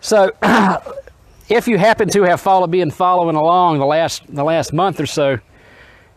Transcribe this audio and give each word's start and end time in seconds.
So, 0.00 0.30
if 1.48 1.66
you 1.66 1.76
happen 1.76 2.08
to 2.10 2.22
have 2.22 2.40
followed, 2.40 2.70
been 2.70 2.90
following 2.90 3.34
along 3.34 3.78
the 3.78 3.86
last 3.86 4.22
the 4.32 4.44
last 4.44 4.72
month 4.72 5.00
or 5.00 5.06
so, 5.06 5.38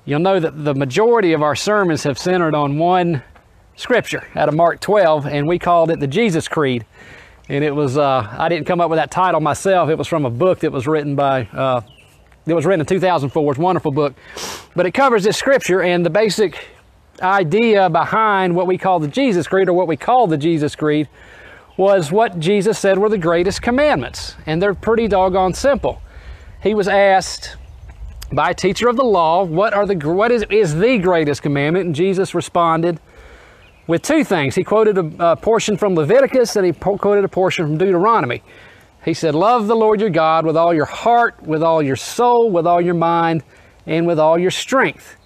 you'll 0.05 0.19
know 0.19 0.39
that 0.39 0.63
the 0.63 0.75
majority 0.75 1.33
of 1.33 1.41
our 1.41 1.55
sermons 1.55 2.03
have 2.03 2.17
centered 2.19 2.53
on 2.53 2.77
one 2.77 3.23
scripture 3.75 4.27
out 4.35 4.49
of 4.49 4.53
Mark 4.55 4.79
12, 4.81 5.25
and 5.25 5.47
we 5.47 5.57
called 5.57 5.89
it 5.89 5.99
the 5.99 6.07
Jesus 6.07 6.47
Creed. 6.47 6.85
And 7.49 7.63
it 7.63 7.75
was 7.75 7.97
uh, 7.97 8.27
I 8.37 8.49
didn't 8.49 8.67
come 8.67 8.79
up 8.79 8.89
with 8.91 8.97
that 8.97 9.09
title 9.09 9.41
myself. 9.41 9.89
It 9.89 9.97
was 9.97 10.07
from 10.07 10.25
a 10.25 10.29
book 10.29 10.59
that 10.59 10.71
was 10.71 10.85
written 10.85 11.15
by 11.15 11.47
uh, 11.47 11.81
that 12.45 12.55
was 12.55 12.65
written 12.65 12.81
in 12.81 12.85
2004. 12.85 13.51
It's 13.51 13.57
a 13.57 13.61
wonderful 13.61 13.91
book, 13.91 14.13
but 14.75 14.85
it 14.85 14.91
covers 14.91 15.23
this 15.23 15.37
scripture 15.37 15.81
and 15.81 16.05
the 16.05 16.09
basic 16.11 16.67
idea 17.19 17.89
behind 17.89 18.55
what 18.55 18.67
we 18.67 18.77
call 18.77 18.99
the 18.99 19.07
Jesus 19.07 19.47
Creed 19.47 19.69
or 19.69 19.73
what 19.73 19.87
we 19.87 19.97
call 19.97 20.27
the 20.27 20.37
Jesus 20.37 20.75
Creed 20.75 21.09
was 21.77 22.11
what 22.11 22.39
Jesus 22.39 22.77
said 22.77 22.97
were 22.99 23.09
the 23.09 23.17
greatest 23.17 23.61
commandments, 23.61 24.35
and 24.45 24.61
they're 24.61 24.73
pretty 24.73 25.07
doggone 25.07 25.53
simple. 25.53 26.01
He 26.61 26.73
was 26.73 26.87
asked 26.87 27.55
by 28.31 28.51
a 28.51 28.53
teacher 28.53 28.87
of 28.87 28.95
the 28.95 29.03
law, 29.03 29.43
"What 29.43 29.73
are 29.73 29.85
the 29.85 29.95
what 30.07 30.31
is 30.31 30.45
is 30.49 30.75
the 30.75 30.97
greatest 30.97 31.41
commandment?" 31.41 31.85
And 31.85 31.95
Jesus 31.95 32.35
responded 32.35 32.99
with 33.87 34.01
two 34.01 34.23
things. 34.23 34.55
He 34.55 34.63
quoted 34.63 34.97
a, 34.97 35.31
a 35.31 35.35
portion 35.35 35.75
from 35.77 35.95
Leviticus 35.95 36.55
and 36.55 36.65
he 36.65 36.71
po- 36.71 36.97
quoted 36.97 37.25
a 37.25 37.29
portion 37.29 37.65
from 37.65 37.77
Deuteronomy. 37.77 38.43
He 39.03 39.13
said, 39.13 39.33
"Love 39.33 39.67
the 39.67 39.75
Lord 39.75 39.99
your 39.99 40.11
God 40.11 40.45
with 40.45 40.55
all 40.55 40.73
your 40.73 40.85
heart, 40.85 41.41
with 41.41 41.63
all 41.63 41.81
your 41.81 41.95
soul, 41.95 42.51
with 42.51 42.67
all 42.67 42.79
your 42.79 42.93
mind, 42.93 43.43
and 43.87 44.05
with 44.05 44.19
all 44.19 44.37
your 44.37 44.51
strength." 44.51 45.17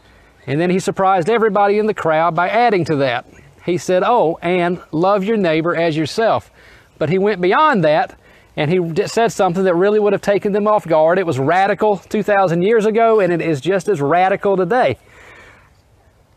And 0.48 0.62
then 0.62 0.70
he 0.70 0.80
surprised 0.80 1.30
everybody 1.30 1.80
in 1.80 1.88
the 1.88 1.94
crowd 1.94 2.36
by 2.36 2.50
adding 2.50 2.86
to 2.86 2.96
that 2.98 3.26
he 3.66 3.78
said, 3.78 4.04
Oh, 4.05 4.38
and 4.42 4.80
love 4.92 5.24
your 5.24 5.38
neighbor 5.38 5.76
as 5.76 5.98
yourself. 5.98 6.52
But 6.98 7.10
he 7.10 7.18
went 7.18 7.42
beyond 7.42 7.84
that 7.84 8.18
and 8.55 8.72
he 8.72 9.08
said 9.08 9.32
something 9.32 9.64
that 9.64 9.76
really 9.76 10.00
would 10.00 10.14
have 10.14 10.22
taken 10.22 10.54
them 10.54 10.68
off 10.68 10.88
guard. 10.88 11.20
It 11.20 11.26
was 11.26 11.40
radical 11.40 11.98
2,000 11.98 12.62
years 12.62 12.86
ago 12.86 13.20
and 13.20 13.34
it 13.34 13.41
is 13.41 13.60
just 13.60 13.90
as 13.90 13.99
radical 13.99 14.55
today. 14.55 14.98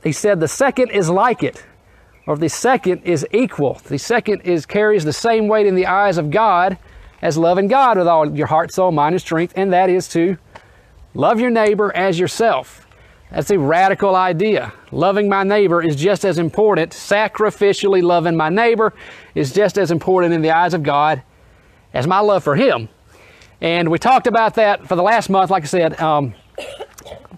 He 0.03 0.13
said, 0.13 0.41
The 0.41 0.49
second 0.49 0.91
is 0.91 1.11
like 1.11 1.43
it, 1.43 1.65
or 2.27 2.37
the 2.37 2.49
second 2.49 3.03
is 3.03 3.27
equal. 3.31 3.75
The 3.85 3.99
second 3.99 4.43
is 4.43 4.65
carries 4.65 5.05
the 5.05 5.13
same 5.13 5.49
weight 5.49 5.67
in 5.67 5.75
the 5.75 5.87
eyes 5.87 6.19
of 6.19 6.31
God 6.31 6.79
as 7.21 7.37
loving 7.37 7.69
God 7.69 7.99
with 7.99 8.09
all 8.09 8.35
your 8.35 8.47
heart, 8.47 8.73
soul, 8.73 8.91
mind, 8.91 9.15
and 9.15 9.21
strength, 9.21 9.53
and 9.57 9.73
that 9.73 9.91
is 9.91 10.09
to 10.09 10.39
love 11.15 11.41
your 11.41 11.51
neighbor 11.51 11.95
as 11.95 12.19
yourself. 12.19 12.88
That's 13.31 13.51
a 13.51 13.59
radical 13.59 14.17
idea. 14.17 14.73
Loving 14.91 15.29
my 15.29 15.43
neighbor 15.43 15.83
is 15.83 15.97
just 15.97 16.25
as 16.25 16.39
important. 16.39 16.93
Sacrificially 16.93 18.03
loving 18.03 18.37
my 18.37 18.49
neighbor 18.49 18.95
is 19.35 19.53
just 19.53 19.77
as 19.79 19.91
important 19.91 20.33
in 20.33 20.41
the 20.41 20.51
eyes 20.51 20.73
of 20.73 20.83
God 20.83 21.23
as 21.93 22.07
my 22.07 22.21
love 22.21 22.43
for 22.43 22.57
Him. 22.57 22.89
And 23.61 23.91
we 23.91 23.99
talked 23.99 24.27
about 24.27 24.55
that 24.55 24.87
for 24.87 24.97
the 24.97 25.03
last 25.03 25.29
month, 25.29 25.51
like 25.51 25.65
I 25.65 25.67
said, 25.67 26.01
um, 26.01 26.35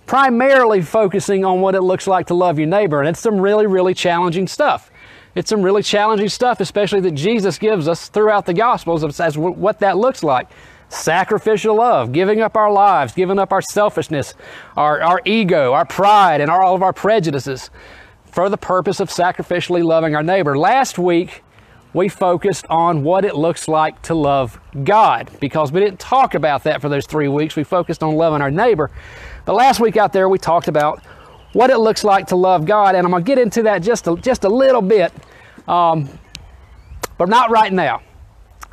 primarily 0.07 0.83
focusing 0.83 1.45
on 1.45 1.61
what 1.61 1.75
it 1.75 1.83
looks 1.83 2.07
like 2.07 2.27
to 2.29 2.35
love 2.35 2.59
your 2.59 2.69
neighbor. 2.69 3.01
And 3.01 3.09
it's 3.09 3.21
some 3.21 3.41
really, 3.41 3.67
really 3.67 3.95
challenging 3.95 4.47
stuff. 4.47 4.91
It's 5.35 5.49
some 5.49 5.63
really 5.63 5.83
challenging 5.83 6.29
stuff, 6.29 6.61
especially 6.61 7.01
that 7.01 7.13
Jesus 7.13 7.59
gives 7.59 7.89
us 7.89 8.09
throughout 8.09 8.47
the 8.47 8.55
Gospels 8.55 9.21
as, 9.21 9.39
what 9.39 9.79
that 9.81 9.97
looks 9.97 10.23
like 10.23 10.49
sacrificial 10.91 11.77
love, 11.77 12.13
giving 12.13 12.41
up 12.41 12.57
our 12.57 12.71
lives, 12.71 13.15
giving 13.15 13.39
up 13.39 13.53
our 13.53 13.63
selfishness, 13.63 14.35
our, 14.77 15.01
our 15.01 15.23
ego, 15.25 15.73
our 15.73 15.87
pride, 15.87 16.41
and 16.41 16.51
our, 16.51 16.63
all 16.63 16.75
of 16.75 16.83
our 16.83 16.93
prejudices 16.93 17.71
for 18.27 18.49
the 18.49 18.59
purpose 18.59 19.01
of 19.01 19.09
sacrificially 19.09 19.83
loving 19.83 20.15
our 20.15 20.23
neighbor. 20.23 20.59
Last 20.59 20.99
week, 20.99 21.43
we 21.93 22.09
focused 22.09 22.67
on 22.69 23.03
what 23.03 23.25
it 23.25 23.35
looks 23.35 23.67
like 23.67 24.01
to 24.03 24.15
love 24.15 24.61
God 24.85 25.31
because 25.41 25.73
we 25.73 25.81
didn't 25.81 25.99
talk 25.99 26.35
about 26.35 26.65
that 26.65 26.81
for 26.81 26.89
those 26.89 27.07
three 27.07 27.29
weeks. 27.29 27.57
We 27.57 27.65
focused 27.65 28.03
on 28.03 28.15
loving 28.15 28.43
our 28.43 28.51
neighbor. 28.51 28.91
But 29.45 29.55
last 29.55 29.81
week 29.81 29.97
out 29.97 30.13
there, 30.13 30.29
we 30.29 30.39
talked 30.39 30.69
about 30.69 31.05
what 31.53 31.71
it 31.71 31.79
looks 31.79 32.05
like 32.05 32.29
to 32.29 32.37
love 32.37 32.65
God, 32.65 32.95
and 32.95 33.05
I'm 33.05 33.11
going 33.11 33.25
to 33.25 33.27
get 33.27 33.39
into 33.39 33.63
that 33.65 33.83
just 33.83 34.07
a, 34.07 34.15
just 34.17 34.45
a 34.45 34.49
little 34.49 34.83
bit, 34.83 35.13
um, 35.67 36.09
but 37.19 37.29
not 37.29 37.51
right 37.51 37.73
now 37.73 38.03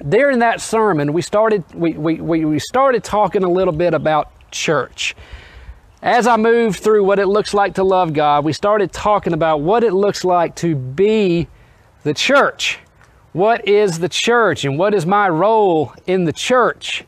during 0.07 0.39
that 0.39 0.61
sermon, 0.61 1.13
we 1.13 1.21
started, 1.21 1.63
we, 1.73 1.93
we, 1.93 2.45
we 2.45 2.59
started 2.59 3.03
talking 3.03 3.43
a 3.43 3.49
little 3.49 3.73
bit 3.73 3.93
about 3.93 4.31
church. 4.51 5.15
As 6.01 6.27
I 6.27 6.37
moved 6.37 6.79
through 6.79 7.03
what 7.03 7.17
it 7.19 7.27
looks 7.27 7.53
like 7.53 7.75
to 7.75 7.83
love 7.83 8.13
God, 8.13 8.45
we 8.45 8.53
started 8.53 8.91
talking 8.91 9.33
about 9.33 9.61
what 9.61 9.83
it 9.83 9.93
looks 9.93 10.23
like 10.23 10.55
to 10.57 10.75
be 10.75 11.47
the 12.03 12.13
church. 12.13 12.79
What 13.33 13.67
is 13.67 13.99
the 13.99 14.09
church 14.09 14.63
and 14.63 14.77
what 14.77 14.93
is 14.93 15.05
my 15.05 15.27
role 15.27 15.93
in 16.05 16.25
the 16.25 16.33
church? 16.33 17.03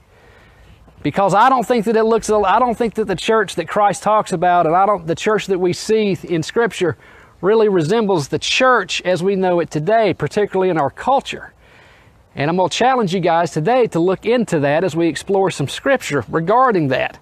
Because 1.01 1.33
I 1.33 1.49
don't 1.49 1.65
think 1.65 1.85
that 1.85 1.95
it 1.95 2.03
looks, 2.03 2.29
I 2.29 2.59
don't 2.59 2.77
think 2.77 2.95
that 2.95 3.05
the 3.05 3.15
church 3.15 3.55
that 3.55 3.67
Christ 3.67 4.03
talks 4.03 4.33
about 4.33 4.65
and 4.65 4.75
I 4.75 4.85
don't, 4.85 5.07
the 5.07 5.15
church 5.15 5.47
that 5.47 5.59
we 5.59 5.71
see 5.71 6.17
in 6.23 6.43
Scripture 6.43 6.97
really 7.41 7.69
resembles 7.69 8.27
the 8.27 8.39
church 8.39 9.01
as 9.03 9.23
we 9.23 9.35
know 9.35 9.59
it 9.59 9.71
today, 9.71 10.13
particularly 10.13 10.69
in 10.69 10.77
our 10.77 10.89
culture. 10.89 11.53
And 12.35 12.49
I'm 12.49 12.57
going 12.57 12.69
to 12.69 12.75
challenge 12.75 13.13
you 13.13 13.19
guys 13.19 13.51
today 13.51 13.87
to 13.87 13.99
look 13.99 14.25
into 14.25 14.59
that 14.59 14.83
as 14.83 14.95
we 14.95 15.07
explore 15.07 15.51
some 15.51 15.67
scripture 15.67 16.23
regarding 16.29 16.89
that. 16.89 17.19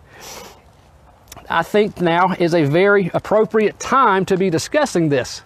I 1.50 1.63
think 1.63 2.01
now 2.01 2.34
is 2.34 2.53
a 2.53 2.66
very 2.66 3.09
appropriate 3.13 3.79
time 3.79 4.25
to 4.25 4.38
be 4.38 4.50
discussing 4.50 5.09
this 5.09 5.44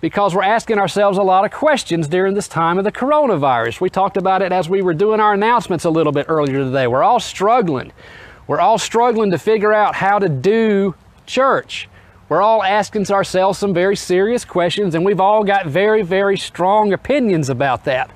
because 0.00 0.34
we're 0.34 0.42
asking 0.42 0.78
ourselves 0.78 1.18
a 1.18 1.22
lot 1.22 1.44
of 1.44 1.50
questions 1.50 2.08
during 2.08 2.34
this 2.34 2.48
time 2.48 2.78
of 2.78 2.84
the 2.84 2.92
coronavirus. 2.92 3.80
We 3.80 3.90
talked 3.90 4.16
about 4.16 4.42
it 4.42 4.52
as 4.52 4.68
we 4.68 4.82
were 4.82 4.94
doing 4.94 5.20
our 5.20 5.32
announcements 5.32 5.84
a 5.84 5.90
little 5.90 6.12
bit 6.12 6.26
earlier 6.28 6.64
today. 6.64 6.86
We're 6.86 7.04
all 7.04 7.20
struggling. 7.20 7.92
We're 8.46 8.60
all 8.60 8.78
struggling 8.78 9.30
to 9.30 9.38
figure 9.38 9.72
out 9.72 9.94
how 9.94 10.18
to 10.18 10.28
do 10.28 10.94
church. 11.26 11.88
We're 12.28 12.42
all 12.42 12.62
asking 12.62 13.10
ourselves 13.10 13.58
some 13.58 13.74
very 13.74 13.94
serious 13.96 14.44
questions, 14.44 14.94
and 14.94 15.04
we've 15.04 15.20
all 15.20 15.44
got 15.44 15.66
very, 15.66 16.02
very 16.02 16.36
strong 16.36 16.92
opinions 16.92 17.48
about 17.48 17.84
that. 17.84 18.10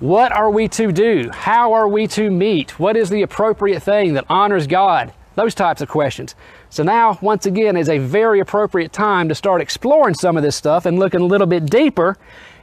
What 0.00 0.32
are 0.32 0.50
we 0.50 0.66
to 0.68 0.92
do? 0.92 1.28
How 1.30 1.74
are 1.74 1.86
we 1.86 2.06
to 2.06 2.30
meet? 2.30 2.78
What 2.78 2.96
is 2.96 3.10
the 3.10 3.20
appropriate 3.20 3.80
thing 3.82 4.14
that 4.14 4.24
honors 4.30 4.66
God? 4.66 5.12
Those 5.34 5.54
types 5.54 5.82
of 5.82 5.90
questions. 5.90 6.34
So 6.70 6.82
now, 6.82 7.18
once 7.20 7.44
again, 7.44 7.76
is 7.76 7.90
a 7.90 7.98
very 7.98 8.40
appropriate 8.40 8.94
time 8.94 9.28
to 9.28 9.34
start 9.34 9.60
exploring 9.60 10.14
some 10.14 10.38
of 10.38 10.42
this 10.42 10.56
stuff 10.56 10.86
and 10.86 10.98
looking 10.98 11.20
a 11.20 11.26
little 11.26 11.46
bit 11.46 11.66
deeper 11.66 12.16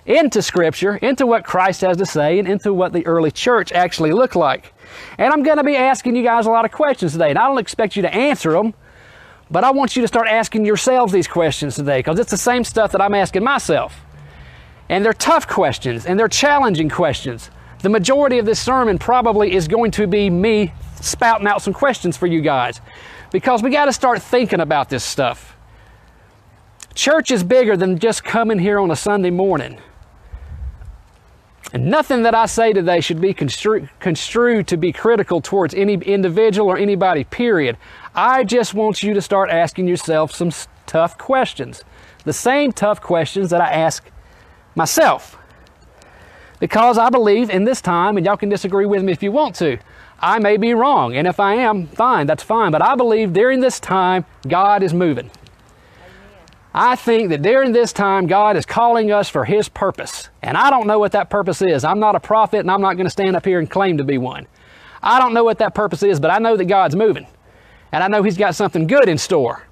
into 0.07 0.41
Scripture, 0.41 0.95
into 0.95 1.27
what 1.27 1.43
Christ 1.43 1.81
has 1.81 1.97
to 1.97 2.07
say, 2.07 2.39
and 2.39 2.47
into 2.47 2.73
what 2.73 2.91
the 2.91 3.05
early 3.05 3.29
church 3.29 3.71
actually 3.71 4.13
looked 4.13 4.35
like. 4.35 4.73
And 5.19 5.31
I'm 5.31 5.43
going 5.43 5.57
to 5.57 5.63
be 5.63 5.75
asking 5.75 6.15
you 6.15 6.23
guys 6.23 6.47
a 6.47 6.49
lot 6.49 6.65
of 6.65 6.71
questions 6.71 7.11
today, 7.11 7.29
and 7.29 7.37
I 7.37 7.47
don't 7.47 7.59
expect 7.59 7.95
you 7.95 8.01
to 8.01 8.11
answer 8.11 8.53
them, 8.53 8.73
but 9.51 9.63
I 9.63 9.69
want 9.69 9.95
you 9.95 10.01
to 10.01 10.07
start 10.07 10.27
asking 10.27 10.65
yourselves 10.65 11.13
these 11.13 11.27
questions 11.27 11.75
today 11.75 11.99
because 11.99 12.17
it's 12.17 12.31
the 12.31 12.37
same 12.37 12.63
stuff 12.63 12.93
that 12.93 13.01
I'm 13.01 13.13
asking 13.13 13.43
myself. 13.43 14.06
And 14.89 15.03
they're 15.03 15.13
tough 15.13 15.47
questions 15.47 16.05
and 16.05 16.19
they're 16.19 16.27
challenging 16.27 16.89
questions. 16.89 17.49
The 17.81 17.89
majority 17.89 18.39
of 18.39 18.45
this 18.45 18.59
sermon 18.59 18.97
probably 18.97 19.53
is 19.53 19.67
going 19.67 19.91
to 19.91 20.07
be 20.07 20.29
me 20.29 20.73
spouting 21.01 21.47
out 21.47 21.61
some 21.61 21.73
questions 21.73 22.17
for 22.17 22.27
you 22.27 22.41
guys 22.41 22.81
because 23.31 23.61
we 23.61 23.69
got 23.69 23.85
to 23.85 23.93
start 23.93 24.21
thinking 24.21 24.59
about 24.59 24.89
this 24.89 25.03
stuff. 25.03 25.55
Church 26.95 27.29
is 27.29 27.43
bigger 27.43 27.77
than 27.77 27.99
just 27.99 28.23
coming 28.23 28.57
here 28.57 28.79
on 28.79 28.89
a 28.89 28.95
Sunday 28.95 29.29
morning. 29.29 29.77
And 31.73 31.87
nothing 31.87 32.23
that 32.23 32.33
I 32.33 32.45
say 32.45 32.71
today 32.71 33.01
should 33.01 33.19
be 33.19 33.33
constru- 33.33 33.89
construed 33.99 34.67
to 34.69 34.77
be 34.77 34.93
critical 34.93 35.41
towards 35.41 35.73
any 35.73 35.95
individual 35.95 36.69
or 36.69 36.77
anybody, 36.77 37.25
period. 37.25 37.77
I 38.15 38.45
just 38.45 38.73
want 38.73 39.03
you 39.03 39.13
to 39.13 39.21
start 39.21 39.49
asking 39.49 39.87
yourself 39.87 40.33
some 40.33 40.51
tough 40.85 41.17
questions. 41.17 41.83
The 42.23 42.33
same 42.33 42.71
tough 42.71 43.01
questions 43.01 43.49
that 43.49 43.61
I 43.61 43.69
ask 43.71 44.03
myself. 44.77 45.38
Because 46.59 46.97
I 46.97 47.09
believe 47.09 47.49
in 47.49 47.65
this 47.65 47.81
time, 47.81 48.15
and 48.15 48.25
y'all 48.25 48.38
can 48.38 48.50
disagree 48.50 48.85
with 48.85 49.03
me 49.03 49.12
if 49.12 49.21
you 49.21 49.31
want 49.31 49.56
to, 49.56 49.77
I 50.19 50.39
may 50.39 50.57
be 50.57 50.74
wrong. 50.74 51.15
And 51.15 51.27
if 51.27 51.39
I 51.39 51.56
am, 51.56 51.88
fine, 51.88 52.25
that's 52.25 52.44
fine. 52.44 52.71
But 52.71 52.81
I 52.81 52.95
believe 52.95 53.33
during 53.33 53.59
this 53.59 53.79
time, 53.79 54.25
God 54.47 54.81
is 54.81 54.94
moving. 54.94 55.29
I 56.74 56.95
think 56.95 57.29
that 57.29 57.41
during 57.41 57.71
this 57.71 57.91
time, 57.91 58.27
God 58.27 58.56
is 58.56 58.65
calling 58.65 59.12
us 59.12 59.29
for 59.29 59.45
His 59.45 59.69
purpose. 59.69 60.29
And 60.41 60.57
I 60.57 60.69
don't 60.69 60.88
know 60.88 61.00
what 61.00 61.12
that 61.12 61.29
purpose 61.29 61.62
is. 61.62 61.83
I'm 61.83 62.00
not 62.00 62.15
a 62.15 62.19
prophet, 62.19 62.59
and 62.59 62.71
I'm 62.71 62.81
not 62.81 62.94
going 62.94 63.06
to 63.06 63.12
stand 63.12 63.35
up 63.35 63.45
here 63.45 63.59
and 63.59 63.69
claim 63.69 63.97
to 63.97 64.03
be 64.03 64.18
one. 64.18 64.47
I 65.01 65.19
don't 65.19 65.33
know 65.33 65.44
what 65.44 65.59
that 65.59 65.75
purpose 65.75 66.01
is, 66.03 66.19
but 66.19 66.31
I 66.31 66.39
know 66.39 66.57
that 66.57 66.65
God's 66.65 66.95
moving. 66.95 67.27
And 67.91 68.03
I 68.03 68.07
know 68.07 68.24
He's 68.24 68.38
got 68.38 68.56
something 68.56 68.88
good 68.88 69.09
in 69.09 69.18
store. 69.18 69.63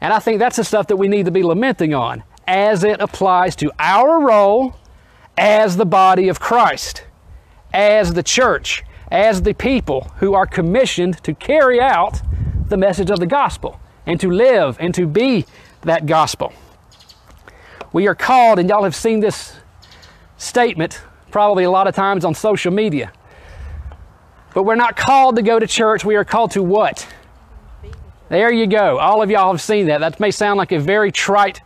And 0.00 0.12
I 0.12 0.18
think 0.18 0.38
that's 0.38 0.56
the 0.56 0.64
stuff 0.64 0.88
that 0.88 0.96
we 0.96 1.08
need 1.08 1.24
to 1.24 1.30
be 1.32 1.42
lamenting 1.42 1.94
on 1.94 2.22
as 2.46 2.84
it 2.84 3.00
applies 3.00 3.56
to 3.56 3.72
our 3.78 4.20
role 4.20 4.76
as 5.36 5.76
the 5.76 5.86
body 5.86 6.28
of 6.28 6.40
Christ, 6.40 7.04
as 7.72 8.14
the 8.14 8.22
church, 8.22 8.84
as 9.10 9.42
the 9.42 9.54
people 9.54 10.12
who 10.18 10.34
are 10.34 10.46
commissioned 10.46 11.22
to 11.24 11.34
carry 11.34 11.80
out 11.80 12.20
the 12.68 12.76
message 12.76 13.10
of 13.10 13.20
the 13.20 13.26
gospel 13.26 13.80
and 14.06 14.20
to 14.20 14.30
live 14.30 14.76
and 14.80 14.94
to 14.94 15.06
be 15.06 15.46
that 15.82 16.06
gospel. 16.06 16.52
We 17.92 18.08
are 18.08 18.14
called, 18.14 18.58
and 18.58 18.68
y'all 18.68 18.84
have 18.84 18.96
seen 18.96 19.20
this 19.20 19.56
statement 20.36 21.00
probably 21.30 21.64
a 21.64 21.70
lot 21.70 21.86
of 21.86 21.94
times 21.94 22.24
on 22.24 22.34
social 22.34 22.72
media. 22.72 23.12
But 24.54 24.64
we're 24.64 24.76
not 24.76 24.96
called 24.96 25.36
to 25.36 25.42
go 25.42 25.58
to 25.58 25.66
church. 25.66 26.04
We 26.04 26.16
are 26.16 26.24
called 26.24 26.52
to 26.52 26.62
what? 26.62 27.06
There 28.28 28.52
you 28.52 28.66
go. 28.66 28.98
All 28.98 29.22
of 29.22 29.30
y'all 29.30 29.52
have 29.52 29.60
seen 29.60 29.86
that. 29.86 30.00
That 30.00 30.18
may 30.20 30.30
sound 30.30 30.58
like 30.58 30.72
a 30.72 30.78
very 30.78 31.12
trite 31.12 31.60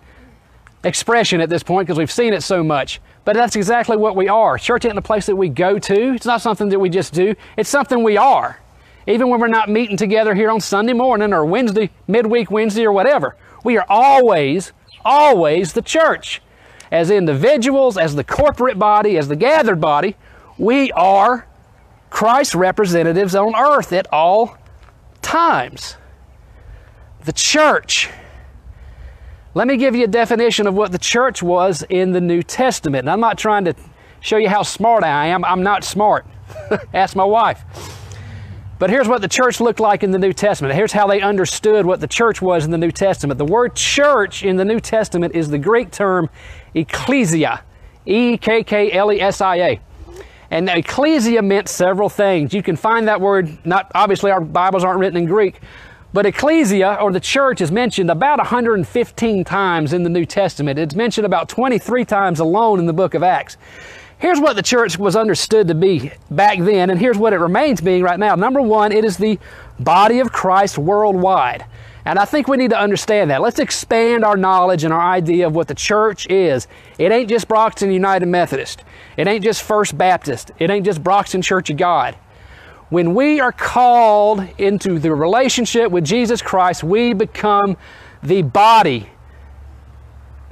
expression 0.85 1.41
at 1.41 1.49
this 1.49 1.63
point 1.63 1.87
because 1.87 1.99
we've 1.99 2.11
seen 2.11 2.33
it 2.33 2.43
so 2.43 2.63
much. 2.63 3.01
But 3.25 3.35
that's 3.35 3.57
exactly 3.57 3.97
what 3.97 4.17
we 4.17 4.29
are. 4.29 4.57
Church 4.59 4.85
isn't 4.85 4.97
a 4.97 5.03
place 5.03 5.27
that 5.27 5.37
we 5.37 5.49
go 5.49 5.79
to. 5.79 6.15
It's 6.15 6.27
not 6.27 6.41
something 6.41 6.69
that 6.71 6.79
we 6.79 6.89
just 6.89 7.13
do. 7.13 7.35
It's 7.57 7.69
something 7.69 8.03
we 8.03 8.17
are. 8.17 8.59
Even 9.07 9.29
when 9.29 9.41
we're 9.41 9.49
not 9.49 9.69
meeting 9.69 9.97
together 9.97 10.35
here 10.35 10.51
on 10.51 10.61
Sunday 10.61 10.93
morning 10.93 11.33
or 11.33 11.45
Wednesday, 11.45 11.91
midweek 12.07 12.51
Wednesday 12.51 12.85
or 12.85 12.93
whatever, 12.93 13.37
we 13.65 13.77
are 13.77 13.87
always, 13.89 14.73
always 15.05 15.73
the 15.73 15.83
church. 15.83 16.43
As 16.91 17.11
individuals, 17.11 17.99
as 17.99 18.15
the 18.15 18.25
corporate 18.25 18.79
body, 18.79 19.19
as 19.19 19.29
the 19.29 19.37
gathered 19.37 19.81
body, 19.81 20.17
we 20.57 20.91
are 20.93 21.47
Christ's 22.11 22.55
representatives 22.55 23.35
on 23.35 23.55
earth 23.55 23.93
at 23.93 24.07
all 24.13 24.57
times. 25.23 25.97
The 27.25 27.33
church. 27.33 28.09
Let 29.59 29.67
me 29.67 29.77
give 29.77 29.97
you 29.97 30.05
a 30.05 30.07
definition 30.07 30.69
of 30.69 30.75
what 30.75 30.93
the 30.93 30.99
church 30.99 31.43
was 31.43 31.83
in 31.91 32.13
the 32.13 32.21
New 32.21 32.45
Testament. 32.45 33.01
And 33.01 33.11
I'm 33.11 33.19
not 33.19 33.39
trying 33.39 33.65
to 33.65 33.75
show 34.21 34.37
you 34.37 34.49
how 34.49 34.63
smart 34.63 35.03
I 35.03 35.27
am. 35.27 35.45
I'm 35.45 35.65
not 35.65 35.83
smart. 35.83 36.27
Ask 36.95 37.17
my 37.17 37.25
wife. 37.25 37.65
But 38.79 38.89
here's 38.89 39.09
what 39.09 39.21
the 39.21 39.27
church 39.27 39.61
looked 39.61 39.81
like 39.81 40.05
in 40.05 40.13
the 40.13 40.19
New 40.21 40.33
Testament. 40.33 40.77
Here's 40.77 40.93
how 40.93 41.09
they 41.09 41.21
understood 41.21 41.87
what 41.87 41.99
the 41.99 42.07
church 42.07 42.41
was 42.41 42.67
in 42.67 42.71
the 42.71 42.79
New 42.79 42.93
Testament. 42.93 43.37
The 43.37 43.47
word 43.47 43.75
church 43.75 44.45
in 44.45 44.55
the 44.55 44.65
New 44.65 44.79
Testament 44.79 45.35
is 45.35 45.49
the 45.49 45.59
Greek 45.59 45.91
term 45.91 46.31
ecclesia, 46.75 47.65
E 48.07 48.39
K 48.39 48.63
K 48.63 48.93
L 48.93 49.13
E 49.13 49.21
S 49.21 49.41
I 49.41 49.57
A. 49.57 49.81
And 50.53 50.69
ecclesia 50.69 51.43
meant 51.43 51.69
several 51.69 52.09
things. 52.09 52.55
You 52.55 52.63
can 52.63 52.77
find 52.77 53.09
that 53.09 53.21
word, 53.21 53.67
not 53.67 53.91
obviously 53.93 54.31
our 54.31 54.41
Bibles 54.41 54.85
aren't 54.85 55.01
written 55.01 55.17
in 55.17 55.27
Greek, 55.27 55.61
but 56.19 56.27
ecclesia 56.27 56.99
or 57.01 57.13
the 57.13 57.21
church 57.21 57.61
is 57.61 57.71
mentioned 57.71 58.11
about 58.11 58.39
115 58.39 59.45
times 59.45 59.93
in 59.93 60.03
the 60.03 60.11
New 60.11 60.27
Testament. 60.27 60.77
It's 60.77 60.97
mentioned 60.97 61.25
about 61.25 61.49
23 61.49 62.05
times 62.05 62.41
alone 62.41 62.81
in 62.81 62.87
the 62.87 62.93
book 62.93 63.15
of 63.15 63.23
Acts. 63.23 63.57
Here's 64.19 64.41
what 64.41 64.57
the 64.57 64.63
church 64.63 64.99
was 64.99 65.15
understood 65.15 65.69
to 65.69 65.77
be 65.77 66.11
back 66.29 66.59
then, 66.59 66.91
and 66.91 66.99
here's 66.99 67.17
what 67.17 67.35
it 67.35 67.37
remains 67.37 67.81
being 67.81 68.03
right 68.03 68.19
now. 68.19 68.35
Number 68.35 68.61
one, 68.61 68.91
it 68.91 69.05
is 69.05 69.17
the 69.17 69.39
body 69.79 70.19
of 70.19 70.33
Christ 70.33 70.77
worldwide. 70.77 71.65
And 72.05 72.19
I 72.19 72.25
think 72.25 72.49
we 72.49 72.57
need 72.57 72.71
to 72.71 72.81
understand 72.81 73.31
that. 73.31 73.41
Let's 73.41 73.61
expand 73.61 74.25
our 74.25 74.37
knowledge 74.37 74.83
and 74.83 74.93
our 74.93 75.01
idea 75.01 75.47
of 75.47 75.55
what 75.55 75.69
the 75.69 75.75
church 75.77 76.27
is. 76.29 76.67
It 76.99 77.13
ain't 77.13 77.29
just 77.29 77.47
Broxton 77.47 77.93
United 77.93 78.27
Methodist. 78.27 78.83
It 79.17 79.29
ain't 79.29 79.45
just 79.45 79.63
First 79.63 79.97
Baptist. 79.97 80.51
It 80.59 80.69
ain't 80.69 80.85
just 80.85 81.01
Broxton 81.01 81.43
Church 81.43 81.71
of 81.71 81.77
God. 81.77 82.17
When 82.91 83.15
we 83.15 83.39
are 83.41 83.53
called 83.53 84.47
into 84.57 84.99
the 84.99 85.15
relationship 85.15 85.91
with 85.91 86.05
Jesus 86.05 86.41
Christ, 86.41 86.83
we 86.83 87.13
become 87.13 87.77
the 88.23 88.41
body, 88.41 89.11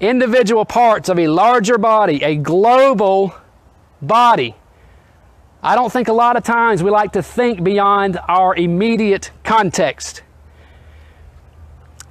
individual 0.00 0.66
parts 0.66 1.08
of 1.08 1.18
a 1.18 1.28
larger 1.28 1.78
body, 1.78 2.22
a 2.22 2.36
global 2.36 3.34
body. 4.02 4.54
I 5.62 5.74
don't 5.74 5.90
think 5.90 6.08
a 6.08 6.12
lot 6.12 6.36
of 6.36 6.44
times 6.44 6.82
we 6.82 6.90
like 6.90 7.12
to 7.12 7.22
think 7.22 7.64
beyond 7.64 8.18
our 8.28 8.54
immediate 8.54 9.30
context. 9.42 10.22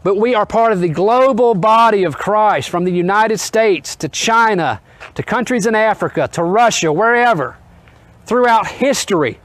But 0.04 0.18
we 0.18 0.34
are 0.34 0.46
part 0.46 0.72
of 0.72 0.82
the 0.82 0.90
global 0.90 1.54
body 1.54 2.04
of 2.04 2.18
Christ 2.18 2.70
from 2.70 2.84
the 2.84 2.92
United 2.92 3.40
States 3.40 3.96
to 3.98 4.10
China 4.10 4.82
to 5.14 5.22
countries 5.22 5.68
in 5.68 5.76
Africa 5.76 6.28
to 6.34 6.44
Russia, 6.44 6.92
wherever, 6.92 7.58
throughout 8.26 8.68
history. 8.68 9.40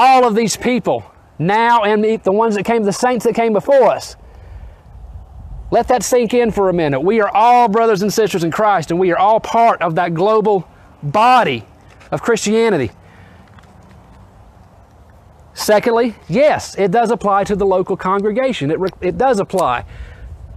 All 0.00 0.24
of 0.24 0.36
these 0.36 0.56
people, 0.56 1.04
now 1.40 1.82
and 1.82 2.04
the 2.22 2.30
ones 2.30 2.54
that 2.54 2.64
came, 2.64 2.84
the 2.84 2.92
saints 2.92 3.24
that 3.24 3.34
came 3.34 3.52
before 3.52 3.88
us. 3.88 4.14
Let 5.72 5.88
that 5.88 6.04
sink 6.04 6.34
in 6.34 6.52
for 6.52 6.68
a 6.68 6.72
minute. 6.72 7.00
We 7.00 7.20
are 7.20 7.28
all 7.34 7.66
brothers 7.68 8.02
and 8.02 8.12
sisters 8.12 8.44
in 8.44 8.52
Christ, 8.52 8.92
and 8.92 9.00
we 9.00 9.10
are 9.10 9.18
all 9.18 9.40
part 9.40 9.82
of 9.82 9.96
that 9.96 10.14
global 10.14 10.68
body 11.02 11.64
of 12.12 12.22
Christianity. 12.22 12.92
Secondly, 15.52 16.14
yes, 16.28 16.76
it 16.78 16.92
does 16.92 17.10
apply 17.10 17.42
to 17.44 17.56
the 17.56 17.66
local 17.66 17.96
congregation. 17.96 18.70
It, 18.70 18.78
it 19.00 19.18
does 19.18 19.40
apply 19.40 19.84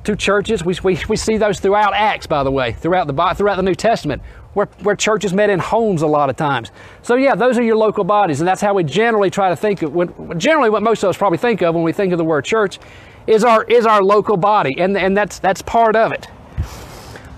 to 0.04 0.16
churches. 0.16 0.64
We, 0.64 0.76
we, 0.84 1.00
we 1.10 1.16
see 1.16 1.38
those 1.38 1.60
throughout 1.60 1.96
Acts, 1.96 2.28
by 2.28 2.44
the 2.44 2.52
way, 2.52 2.74
throughout 2.74 3.08
the, 3.08 3.34
throughout 3.34 3.56
the 3.56 3.64
New 3.64 3.74
Testament, 3.74 4.22
where, 4.54 4.68
where 4.84 4.96
churches 4.96 5.34
met 5.34 5.50
in 5.50 5.60
homes 5.60 6.02
a 6.02 6.08
lot 6.08 6.30
of 6.30 6.36
times. 6.36 6.72
So, 7.04 7.16
yeah, 7.16 7.36
those 7.36 7.58
are 7.58 7.64
your 7.64 7.78
local 7.78 8.04
bodies, 8.04 8.42
and 8.42 8.48
that's 8.48 8.62
how 8.62 8.74
we 8.74 8.84
generally 8.84 9.30
try 9.30 9.50
to 9.50 9.56
think 9.56 9.82
of, 9.82 9.94
when, 9.94 10.40
generally 10.40 10.70
what 10.70 10.84
most 10.84 11.04
of 11.04 11.10
us 11.10 11.18
probably 11.18 11.38
think 11.38 11.62
of 11.62 11.74
when 11.74 11.84
we 11.84 11.94
think 11.94 12.12
of 12.12 12.18
the 12.18 12.26
word 12.26 12.44
church 12.44 12.80
is 13.28 13.44
our, 13.44 13.64
is 13.64 13.86
our 13.86 14.04
local 14.04 14.36
body, 14.36 14.76
and, 14.78 14.98
and 14.98 15.16
that's, 15.16 15.40
that's 15.40 15.62
part 15.62 15.96
of 15.96 16.12
it. 16.12 16.28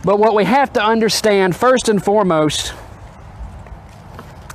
But 0.04 0.20
what 0.20 0.36
we 0.36 0.44
have 0.44 0.74
to 0.74 0.84
understand, 0.84 1.56
first 1.56 1.88
and 1.88 2.04
foremost, 2.04 2.74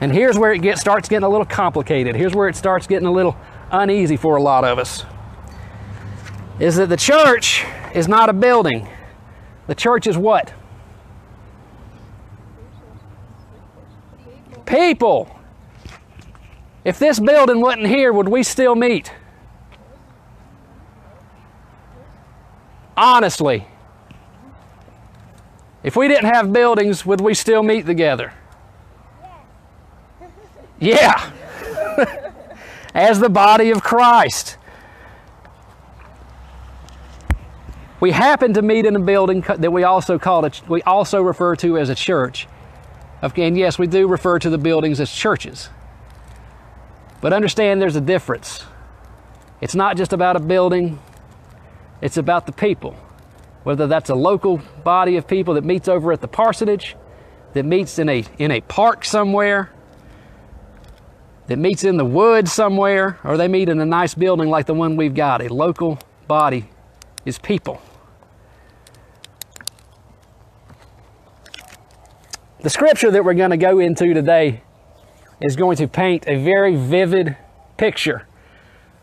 and 0.00 0.12
here's 0.12 0.38
where 0.38 0.52
it 0.52 0.61
gets, 0.61 0.81
starts 0.81 1.08
getting 1.08 1.25
a 1.25 1.28
little 1.28 1.46
complicated. 1.46 2.14
Here's 2.14 2.34
where 2.34 2.49
it 2.49 2.56
starts 2.56 2.87
getting 2.87 3.06
a 3.06 3.12
little 3.12 3.37
uneasy 3.70 4.16
for 4.16 4.37
a 4.37 4.43
lot 4.43 4.64
of 4.64 4.78
us. 4.78 5.04
Is 6.61 6.76
that 6.76 6.88
the 6.88 6.96
church 6.96 7.64
is 7.94 8.08
not 8.08 8.28
a 8.28 8.32
building. 8.32 8.88
The 9.66 9.75
church 9.75 10.06
is 10.06 10.16
what? 10.16 10.52
People. 14.68 15.34
If 16.84 16.98
this 16.98 17.18
building 17.18 17.62
wasn't 17.62 17.86
here, 17.86 18.12
would 18.12 18.28
we 18.28 18.42
still 18.42 18.74
meet? 18.74 19.10
Honestly. 22.94 23.66
If 25.82 25.96
we 25.96 26.06
didn't 26.06 26.26
have 26.26 26.52
buildings, 26.52 27.06
would 27.06 27.20
we 27.22 27.32
still 27.32 27.62
meet 27.62 27.86
together? 27.86 28.34
Yeah. 30.78 31.32
As 32.94 33.20
the 33.20 33.30
body 33.30 33.70
of 33.70 33.82
Christ. 33.82 34.58
We 38.00 38.10
happen 38.10 38.52
to 38.52 38.62
meet 38.62 38.84
in 38.84 38.94
a 38.96 39.00
building 39.00 39.40
that 39.40 39.72
we 39.72 39.84
also 39.84 40.18
call 40.18 40.44
it, 40.44 40.60
we 40.68 40.82
also 40.82 41.22
refer 41.22 41.56
to 41.56 41.78
as 41.78 41.88
a 41.88 41.94
church. 41.94 42.46
And 43.22 43.58
yes, 43.58 43.78
we 43.78 43.86
do 43.86 44.06
refer 44.06 44.38
to 44.38 44.50
the 44.50 44.58
buildings 44.58 45.00
as 45.00 45.10
churches. 45.10 45.70
But 47.20 47.32
understand 47.32 47.82
there's 47.82 47.96
a 47.96 48.00
difference. 48.00 48.64
It's 49.60 49.75
not 49.75 49.96
just 49.96 50.12
about 50.12 50.37
a 50.37 50.40
building, 50.40 51.00
it's 52.00 52.16
about 52.16 52.46
the 52.46 52.52
people. 52.52 52.96
Whether 53.64 53.87
that's 53.87 54.08
a 54.08 54.14
local 54.14 54.58
body 54.84 55.16
of 55.16 55.26
people 55.26 55.54
that 55.54 55.64
meets 55.64 55.88
over 55.88 56.12
at 56.12 56.20
the 56.20 56.28
parsonage, 56.28 56.96
that 57.54 57.64
meets 57.64 57.98
in 57.98 58.08
a, 58.08 58.25
in 58.38 58.50
a 58.52 58.60
park 58.60 59.04
somewhere, 59.04 59.72
that 61.48 61.58
meets 61.58 61.82
in 61.82 61.96
the 61.96 62.04
woods 62.04 62.52
somewhere, 62.52 63.18
or 63.25 63.37
they 63.37 63.48
meet 63.48 63.68
in 63.68 63.80
a 63.80 63.87
nice 63.87 64.14
building 64.14 64.48
like 64.48 64.66
the 64.66 64.75
one 64.75 64.96
we've 64.96 65.14
got. 65.14 65.42
A 65.42 65.52
local 65.52 65.98
body 66.28 66.70
is 67.25 67.38
people. 67.38 67.82
The 72.60 72.70
scripture 72.70 73.10
that 73.10 73.24
we're 73.24 73.34
going 73.34 73.50
to 73.50 73.56
go 73.56 73.78
into 73.78 74.14
today 74.14 74.62
is 75.40 75.54
going 75.54 75.76
to 75.76 75.86
paint 75.86 76.24
a 76.26 76.36
very 76.42 76.74
vivid 76.74 77.36
picture 77.76 78.26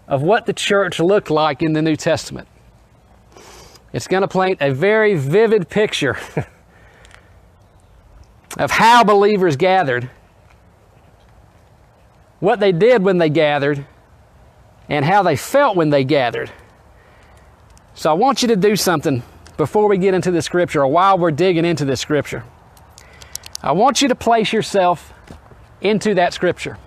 of 0.07 0.21
what 0.21 0.45
the 0.45 0.53
church 0.53 0.99
looked 0.99 1.29
like 1.29 1.61
in 1.61 1.73
the 1.73 1.81
New 1.81 1.95
Testament. 1.95 2.47
It's 3.93 4.07
going 4.07 4.21
to 4.21 4.27
paint 4.27 4.59
a 4.61 4.71
very 4.71 5.15
vivid 5.15 5.69
picture 5.69 6.17
of 8.57 8.71
how 8.71 9.03
believers 9.03 9.55
gathered 9.55 10.09
what 12.39 12.59
they 12.59 12.71
did 12.71 13.01
when 13.01 13.17
they 13.17 13.29
gathered, 13.29 13.85
and 14.89 15.03
how 15.03 15.23
they 15.23 15.35
felt 15.35 15.75
when 15.75 15.89
they 15.89 16.03
gathered. 16.03 16.51
So 17.95 18.11
I 18.11 18.13
want 18.13 18.41
you 18.41 18.47
to 18.49 18.55
do 18.55 18.75
something 18.75 19.23
before 19.57 19.87
we 19.87 19.97
get 19.97 20.13
into 20.13 20.31
the 20.31 20.41
scripture 20.41 20.83
or 20.83 20.87
while 20.87 21.17
we're 21.17 21.31
digging 21.31 21.65
into 21.65 21.85
the 21.85 21.95
scripture. 21.95 22.43
I 23.65 23.71
want 23.71 24.03
you 24.03 24.09
to 24.09 24.15
place 24.15 24.53
yourself 24.53 25.11
into 25.81 26.13
that 26.13 26.35
scripture. 26.35 26.77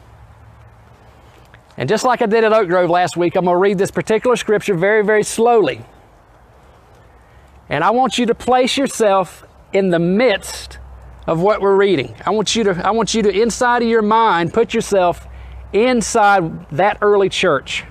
And 1.77 1.89
just 1.89 2.05
like 2.05 2.23
I 2.23 2.27
did 2.27 2.45
at 2.45 2.53
Oak 2.53 2.69
Grove 2.69 2.89
last 2.89 3.17
week, 3.17 3.35
I'm 3.35 3.47
going 3.47 3.57
to 3.57 3.59
read 3.61 3.79
this 3.79 3.91
particular 3.91 4.37
scripture 4.37 4.75
very, 4.75 5.05
very 5.05 5.25
slowly. 5.25 5.85
And 7.69 7.83
I 7.83 7.91
want 7.91 8.17
you 8.17 8.27
to 8.27 8.35
place 8.35 8.77
yourself 8.77 9.45
in 9.73 9.91
the 9.91 9.99
midst 9.99 10.79
of 11.27 11.41
what 11.41 11.61
we're 11.61 11.75
reading. 11.75 12.15
I 12.25 12.31
want 12.31 12.55
you 12.55 12.63
to 12.65 12.87
I 12.87 12.93
want 12.93 13.13
you 13.13 13.23
to 13.25 13.29
inside 13.29 13.83
of 13.83 13.89
your 13.89 14.01
mind 14.01 14.55
put 14.55 14.73
yourself 14.73 15.27
inside 15.73 16.71
that 16.71 16.99
early 17.03 17.29
church. 17.29 17.85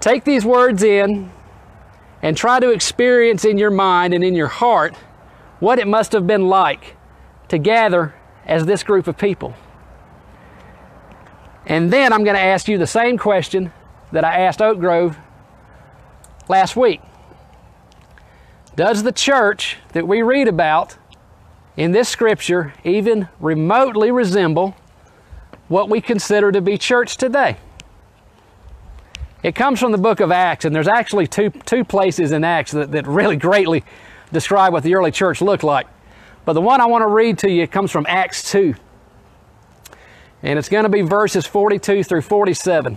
Take 0.00 0.24
these 0.24 0.46
words 0.46 0.82
in 0.82 1.30
and 2.22 2.36
try 2.38 2.58
to 2.58 2.70
experience 2.70 3.44
in 3.44 3.58
your 3.58 3.70
mind 3.70 4.14
and 4.14 4.24
in 4.24 4.34
your 4.34 4.48
heart 4.48 4.94
what 5.60 5.78
it 5.78 5.86
must 5.86 6.12
have 6.12 6.26
been 6.26 6.48
like 6.48 6.96
to 7.48 7.58
gather 7.58 8.14
as 8.44 8.66
this 8.66 8.82
group 8.82 9.06
of 9.06 9.16
people. 9.16 9.54
And 11.66 11.92
then 11.92 12.12
I'm 12.12 12.24
going 12.24 12.36
to 12.36 12.42
ask 12.42 12.66
you 12.66 12.78
the 12.78 12.86
same 12.86 13.16
question 13.16 13.72
that 14.12 14.24
I 14.24 14.40
asked 14.40 14.60
Oak 14.60 14.80
Grove 14.80 15.16
last 16.48 16.74
week. 16.74 17.00
Does 18.74 19.02
the 19.02 19.12
church 19.12 19.76
that 19.92 20.08
we 20.08 20.22
read 20.22 20.48
about 20.48 20.96
in 21.76 21.92
this 21.92 22.08
scripture 22.08 22.72
even 22.82 23.28
remotely 23.38 24.10
resemble 24.10 24.74
what 25.68 25.88
we 25.88 26.00
consider 26.00 26.50
to 26.50 26.60
be 26.60 26.78
church 26.78 27.16
today? 27.16 27.56
It 29.42 29.54
comes 29.54 29.80
from 29.80 29.92
the 29.92 29.98
book 29.98 30.20
of 30.20 30.30
Acts, 30.30 30.64
and 30.64 30.74
there's 30.74 30.88
actually 30.88 31.26
two, 31.26 31.50
two 31.50 31.84
places 31.84 32.32
in 32.32 32.44
Acts 32.44 32.72
that, 32.72 32.92
that 32.92 33.06
really 33.06 33.36
greatly 33.36 33.84
describe 34.32 34.72
what 34.72 34.82
the 34.82 34.94
early 34.94 35.10
church 35.10 35.40
looked 35.40 35.62
like. 35.62 35.86
But 36.44 36.54
the 36.54 36.60
one 36.60 36.80
I 36.80 36.86
want 36.86 37.02
to 37.02 37.08
read 37.08 37.38
to 37.38 37.50
you 37.50 37.66
comes 37.66 37.90
from 37.90 38.06
Acts 38.08 38.50
2. 38.50 38.74
And 40.42 40.58
it's 40.58 40.68
going 40.68 40.84
to 40.84 40.88
be 40.88 41.02
verses 41.02 41.46
42 41.46 42.02
through 42.02 42.22
47. 42.22 42.96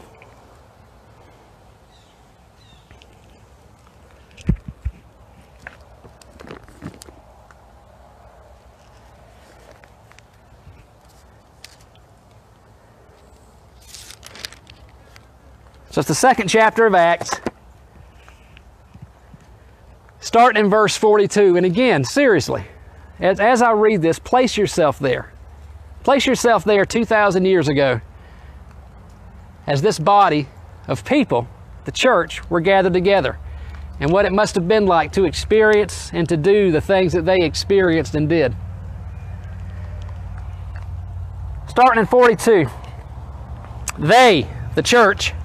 So 15.92 16.00
it's 16.00 16.08
the 16.08 16.16
second 16.16 16.48
chapter 16.48 16.88
of 16.88 16.96
Acts. 16.96 17.40
Starting 20.34 20.66
in 20.66 20.68
verse 20.72 20.98
42. 20.98 21.58
And 21.58 21.64
again, 21.64 22.04
seriously, 22.04 22.66
as, 23.20 23.40
as 23.40 23.62
I 23.62 23.70
read 23.74 24.02
this, 24.02 24.18
place 24.18 24.58
yourself 24.58 24.98
there. 24.98 25.32
Place 26.04 26.26
yourself 26.26 26.64
there 26.64 26.86
2,000 26.86 27.46
years 27.46 27.68
ago 27.68 28.02
as 29.68 29.84
this 29.84 30.00
body 30.00 30.48
of 30.88 31.06
people, 31.06 31.48
the 31.86 31.92
church, 31.92 32.50
were 32.50 32.62
gathered 32.62 32.94
together 32.94 33.38
and 34.00 34.12
what 34.12 34.26
it 34.26 34.32
must 34.32 34.56
have 34.56 34.68
been 34.68 34.88
like 34.88 35.12
to 35.12 35.26
experience 35.26 36.10
and 36.14 36.28
to 36.30 36.36
do 36.36 36.72
the 36.72 36.82
things 36.82 37.14
that 37.14 37.26
they 37.26 37.42
experienced 37.42 38.16
and 38.16 38.28
did. 38.28 38.56
Starting 41.68 42.00
in 42.00 42.08
42, 42.08 42.66
they, 44.00 44.48
the 44.74 44.82
church, 44.82 45.36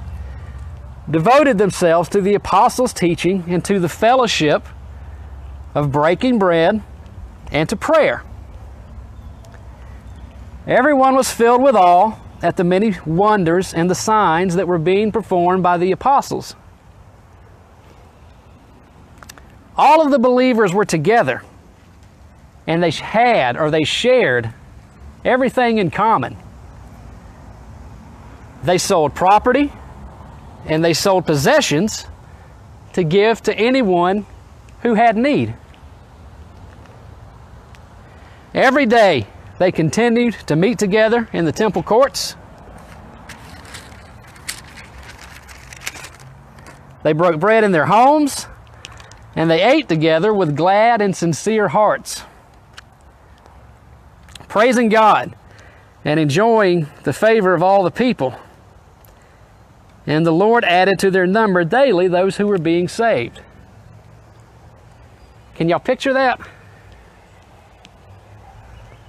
devoted 1.10 1.58
themselves 1.58 2.08
to 2.08 2.22
the 2.22 2.32
apostles' 2.32 2.94
teaching 2.94 3.44
and 3.48 3.62
to 3.66 3.78
the 3.78 3.88
fellowship 3.90 4.66
of 5.74 5.92
breaking 5.92 6.38
bread 6.38 6.82
and 7.52 7.68
to 7.68 7.76
prayer. 7.76 8.22
Everyone 10.66 11.14
was 11.14 11.30
filled 11.30 11.62
with 11.62 11.74
awe 11.74 12.18
at 12.42 12.56
the 12.56 12.64
many 12.64 12.94
wonders 13.06 13.72
and 13.74 13.90
the 13.90 13.94
signs 13.94 14.54
that 14.54 14.68
were 14.68 14.78
being 14.78 15.10
performed 15.10 15.62
by 15.62 15.78
the 15.78 15.92
apostles. 15.92 16.54
All 19.76 20.04
of 20.04 20.10
the 20.10 20.18
believers 20.18 20.74
were 20.74 20.84
together 20.84 21.42
and 22.66 22.82
they 22.82 22.90
had 22.90 23.56
or 23.56 23.70
they 23.70 23.84
shared 23.84 24.52
everything 25.24 25.78
in 25.78 25.90
common. 25.90 26.36
They 28.62 28.78
sold 28.78 29.14
property 29.14 29.72
and 30.66 30.84
they 30.84 30.92
sold 30.92 31.26
possessions 31.26 32.06
to 32.92 33.04
give 33.04 33.42
to 33.44 33.54
anyone 33.54 34.26
who 34.82 34.94
had 34.94 35.16
need. 35.16 35.54
Every 38.54 38.86
day 38.86 39.26
they 39.58 39.72
continued 39.72 40.34
to 40.46 40.56
meet 40.56 40.78
together 40.78 41.28
in 41.32 41.44
the 41.44 41.52
temple 41.52 41.82
courts. 41.82 42.36
They 47.02 47.12
broke 47.12 47.40
bread 47.40 47.64
in 47.64 47.72
their 47.72 47.86
homes 47.86 48.46
and 49.34 49.50
they 49.50 49.62
ate 49.62 49.88
together 49.88 50.32
with 50.34 50.56
glad 50.56 51.00
and 51.00 51.16
sincere 51.16 51.68
hearts, 51.68 52.24
praising 54.48 54.88
God 54.88 55.34
and 56.04 56.18
enjoying 56.18 56.88
the 57.04 57.12
favor 57.12 57.54
of 57.54 57.62
all 57.62 57.82
the 57.82 57.90
people. 57.90 58.34
And 60.06 60.24
the 60.24 60.32
Lord 60.32 60.64
added 60.64 60.98
to 61.00 61.10
their 61.10 61.26
number 61.26 61.64
daily 61.64 62.08
those 62.08 62.38
who 62.38 62.46
were 62.46 62.58
being 62.58 62.88
saved. 62.88 63.40
Can 65.58 65.68
y'all 65.68 65.80
picture 65.80 66.12
that? 66.12 66.40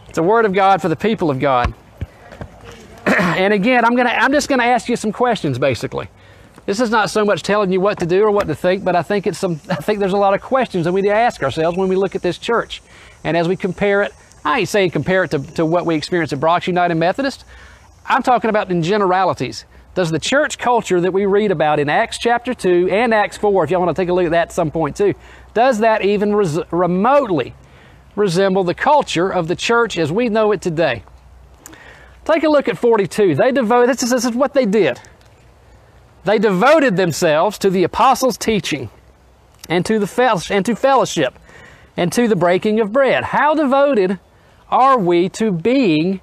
It's 0.07 0.17
a 0.17 0.23
word 0.23 0.45
of 0.45 0.53
God 0.53 0.81
for 0.81 0.89
the 0.89 0.95
people 0.95 1.29
of 1.29 1.39
God. 1.39 1.75
and 3.05 3.53
again, 3.53 3.85
I'm 3.85 3.95
gonna 3.95 4.09
I'm 4.09 4.31
just 4.31 4.49
gonna 4.49 4.63
ask 4.63 4.89
you 4.89 4.95
some 4.95 5.11
questions 5.11 5.59
basically. 5.59 6.09
This 6.65 6.79
is 6.79 6.89
not 6.89 7.11
so 7.11 7.23
much 7.23 7.43
telling 7.43 7.71
you 7.71 7.79
what 7.79 7.99
to 7.99 8.07
do 8.07 8.23
or 8.23 8.31
what 8.31 8.47
to 8.47 8.55
think, 8.55 8.83
but 8.83 8.95
I 8.95 9.03
think 9.03 9.27
it's 9.27 9.37
some 9.37 9.61
I 9.69 9.75
think 9.75 9.99
there's 9.99 10.13
a 10.13 10.17
lot 10.17 10.33
of 10.33 10.41
questions 10.41 10.85
that 10.85 10.91
we 10.91 11.03
need 11.03 11.09
to 11.09 11.13
ask 11.13 11.43
ourselves 11.43 11.77
when 11.77 11.87
we 11.87 11.95
look 11.95 12.15
at 12.15 12.23
this 12.23 12.39
church. 12.39 12.81
And 13.23 13.37
as 13.37 13.47
we 13.47 13.55
compare 13.55 14.01
it, 14.01 14.11
I 14.43 14.61
ain't 14.61 14.69
saying 14.69 14.89
compare 14.89 15.25
it 15.25 15.31
to, 15.31 15.39
to 15.53 15.67
what 15.67 15.85
we 15.85 15.93
experience 15.93 16.33
at 16.33 16.39
Brox 16.39 16.65
United 16.65 16.95
Methodist. 16.95 17.45
I'm 18.07 18.23
talking 18.23 18.49
about 18.49 18.71
in 18.71 18.81
generalities. 18.81 19.65
Does 19.95 20.11
the 20.11 20.19
church 20.19 20.57
culture 20.57 21.01
that 21.01 21.11
we 21.11 21.25
read 21.25 21.51
about 21.51 21.79
in 21.79 21.89
Acts 21.89 22.17
chapter 22.17 22.53
2 22.53 22.89
and 22.89 23.13
Acts 23.13 23.37
4, 23.37 23.63
if 23.63 23.69
y'all 23.69 23.81
want 23.81 23.95
to 23.95 24.01
take 24.01 24.09
a 24.09 24.13
look 24.13 24.25
at 24.25 24.31
that 24.31 24.47
at 24.47 24.51
some 24.51 24.71
point 24.71 24.95
too, 24.95 25.13
does 25.53 25.79
that 25.79 26.03
even 26.03 26.35
res- 26.35 26.59
remotely 26.71 27.53
resemble 28.15 28.63
the 28.63 28.73
culture 28.73 29.29
of 29.29 29.47
the 29.47 29.55
church 29.55 29.97
as 29.97 30.11
we 30.11 30.29
know 30.29 30.51
it 30.51 30.61
today? 30.61 31.03
Take 32.25 32.43
a 32.43 32.49
look 32.49 32.67
at 32.67 32.77
42. 32.77 33.35
They 33.35 33.51
devoted, 33.51 33.89
this 33.89 34.03
is, 34.03 34.11
this 34.11 34.25
is 34.25 34.33
what 34.33 34.53
they 34.53 34.65
did. 34.65 34.99
They 36.25 36.37
devoted 36.37 36.95
themselves 36.95 37.57
to 37.59 37.69
the 37.69 37.83
apostles' 37.83 38.37
teaching 38.37 38.89
and 39.67 39.85
to, 39.85 39.99
the 39.99 40.47
and 40.51 40.65
to 40.65 40.75
fellowship 40.75 41.39
and 41.97 42.11
to 42.13 42.27
the 42.27 42.35
breaking 42.35 42.79
of 42.79 42.93
bread. 42.93 43.23
How 43.25 43.55
devoted 43.55 44.19
are 44.69 44.97
we 44.97 45.29
to 45.29 45.51
being 45.51 46.21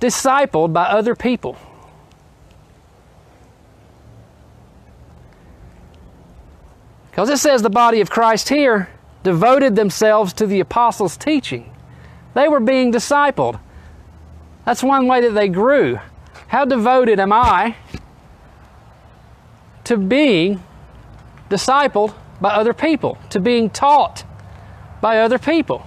discipled 0.00 0.72
by 0.72 0.84
other 0.84 1.14
people? 1.14 1.56
Because 7.16 7.30
it 7.30 7.38
says 7.38 7.62
the 7.62 7.70
body 7.70 8.02
of 8.02 8.10
Christ 8.10 8.50
here 8.50 8.90
devoted 9.22 9.74
themselves 9.74 10.34
to 10.34 10.46
the 10.46 10.60
apostles' 10.60 11.16
teaching. 11.16 11.74
They 12.34 12.46
were 12.46 12.60
being 12.60 12.92
discipled. 12.92 13.58
That's 14.66 14.82
one 14.82 15.06
way 15.06 15.22
that 15.22 15.30
they 15.30 15.48
grew. 15.48 15.98
How 16.48 16.66
devoted 16.66 17.18
am 17.18 17.32
I 17.32 17.76
to 19.84 19.96
being 19.96 20.62
discipled 21.48 22.12
by 22.38 22.50
other 22.50 22.74
people, 22.74 23.16
to 23.30 23.40
being 23.40 23.70
taught 23.70 24.24
by 25.00 25.20
other 25.20 25.38
people? 25.38 25.86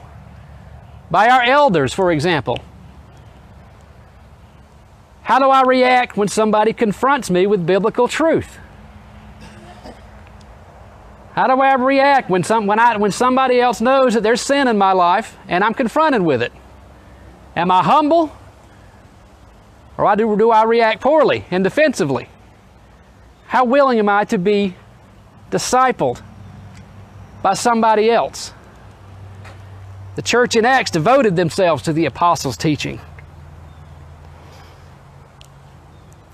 By 1.12 1.30
our 1.30 1.44
elders, 1.44 1.94
for 1.94 2.12
example. 2.12 2.58
How 5.22 5.38
do 5.38 5.46
I 5.46 5.62
react 5.62 6.18
when 6.18 6.28
somebody 6.28 6.74
confronts 6.74 7.30
me 7.30 7.46
with 7.46 7.68
biblical 7.68 8.08
truth? 8.08 8.58
How 11.40 11.48
do 11.48 11.62
I 11.62 11.76
react 11.76 12.30
when, 12.30 12.44
some, 12.44 12.68
when, 12.68 12.80
I, 12.80 12.98
when 12.98 13.12
somebody 13.12 13.62
else 13.62 13.80
knows 13.80 14.14
that 14.16 14.24
there's 14.24 14.42
sin 14.42 14.68
in 14.68 14.78
my 14.78 14.92
life 14.92 15.38
and 15.48 15.64
I'm 15.64 15.74
confronted 15.74 16.22
with 16.22 16.42
it? 16.42 16.52
Am 17.56 17.72
I 17.72 17.82
humble? 17.82 18.36
Or 19.98 20.14
do, 20.18 20.36
do 20.36 20.52
I 20.52 20.66
react 20.66 21.00
poorly 21.00 21.46
and 21.50 21.64
defensively? 21.64 22.28
How 23.46 23.64
willing 23.64 24.00
am 24.00 24.10
I 24.10 24.26
to 24.26 24.38
be 24.38 24.76
discipled 25.50 26.22
by 27.42 27.54
somebody 27.54 28.12
else? 28.12 28.52
The 30.18 30.22
church 30.22 30.58
in 30.58 30.66
Acts 30.66 30.92
devoted 30.92 31.38
themselves 31.38 31.84
to 31.84 31.94
the 31.94 32.04
apostles' 32.04 32.58
teaching. 32.58 33.00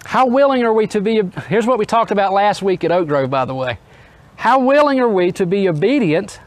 How 0.03 0.25
willing 0.25 0.63
are 0.63 0.73
we 0.73 0.87
to 0.87 0.99
be? 0.99 1.21
Here's 1.47 1.67
what 1.67 1.77
we 1.77 1.85
talked 1.85 2.09
about 2.09 2.33
last 2.33 2.63
week 2.63 2.83
at 2.83 2.91
Oak 2.91 3.07
Grove, 3.07 3.29
by 3.29 3.45
the 3.45 3.53
way. 3.53 3.77
How 4.37 4.59
willing 4.59 4.99
are 4.99 5.09
we 5.09 5.31
to 5.33 5.45
be 5.45 5.67
obedient 5.67 6.39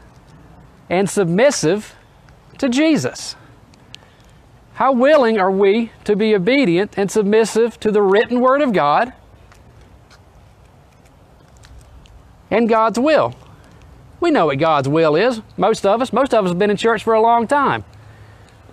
and 0.89 1.09
submissive 1.09 1.95
to 2.57 2.69
Jesus? 2.69 3.35
How 4.75 4.93
willing 4.93 5.37
are 5.37 5.51
we 5.51 5.91
to 6.05 6.15
be 6.15 6.33
obedient 6.33 6.97
and 6.97 7.11
submissive 7.11 7.79
to 7.81 7.91
the 7.91 8.01
written 8.01 8.39
Word 8.39 8.61
of 8.61 8.71
God 8.71 9.13
and 12.49 12.69
God's 12.69 12.97
will? 12.97 13.35
We 14.21 14.31
know 14.31 14.47
what 14.47 14.59
God's 14.59 14.87
will 14.87 15.15
is, 15.15 15.41
most 15.57 15.85
of 15.85 16.01
us. 16.01 16.13
Most 16.13 16.33
of 16.33 16.45
us 16.45 16.51
have 16.51 16.59
been 16.59 16.69
in 16.69 16.77
church 16.77 17.03
for 17.03 17.13
a 17.13 17.21
long 17.21 17.47
time. 17.47 17.83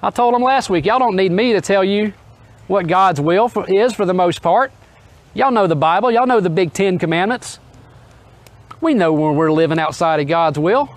I 0.03 0.11
told 0.11 0.35
them 0.35 0.43
last 0.43 0.71
week, 0.71 0.87
y'all 0.87 0.99
don't 0.99 1.17
need 1.17 1.33
me 1.33 1.53
to 1.53 1.61
tell 1.61 1.83
you 1.83 2.13
what 2.67 2.87
God's 2.87 3.21
will 3.21 3.49
for, 3.49 3.69
is 3.69 3.93
for 3.93 4.05
the 4.05 4.15
most 4.15 4.43
part. 4.43 4.73
Y'all 5.35 5.51
know 5.51 5.67
the 5.67 5.77
Bible, 5.77 6.11
y'all 6.11 6.27
know 6.27 6.41
the 6.41 6.51
big 6.51 6.73
Ten 6.73 6.99
Commandments. 6.99 7.59
We 8.81 8.95
know 8.95 9.13
when 9.13 9.37
we're 9.37 9.53
living 9.53 9.79
outside 9.79 10.21
of 10.21 10.29
God's 10.29 10.59
will. 10.59 10.95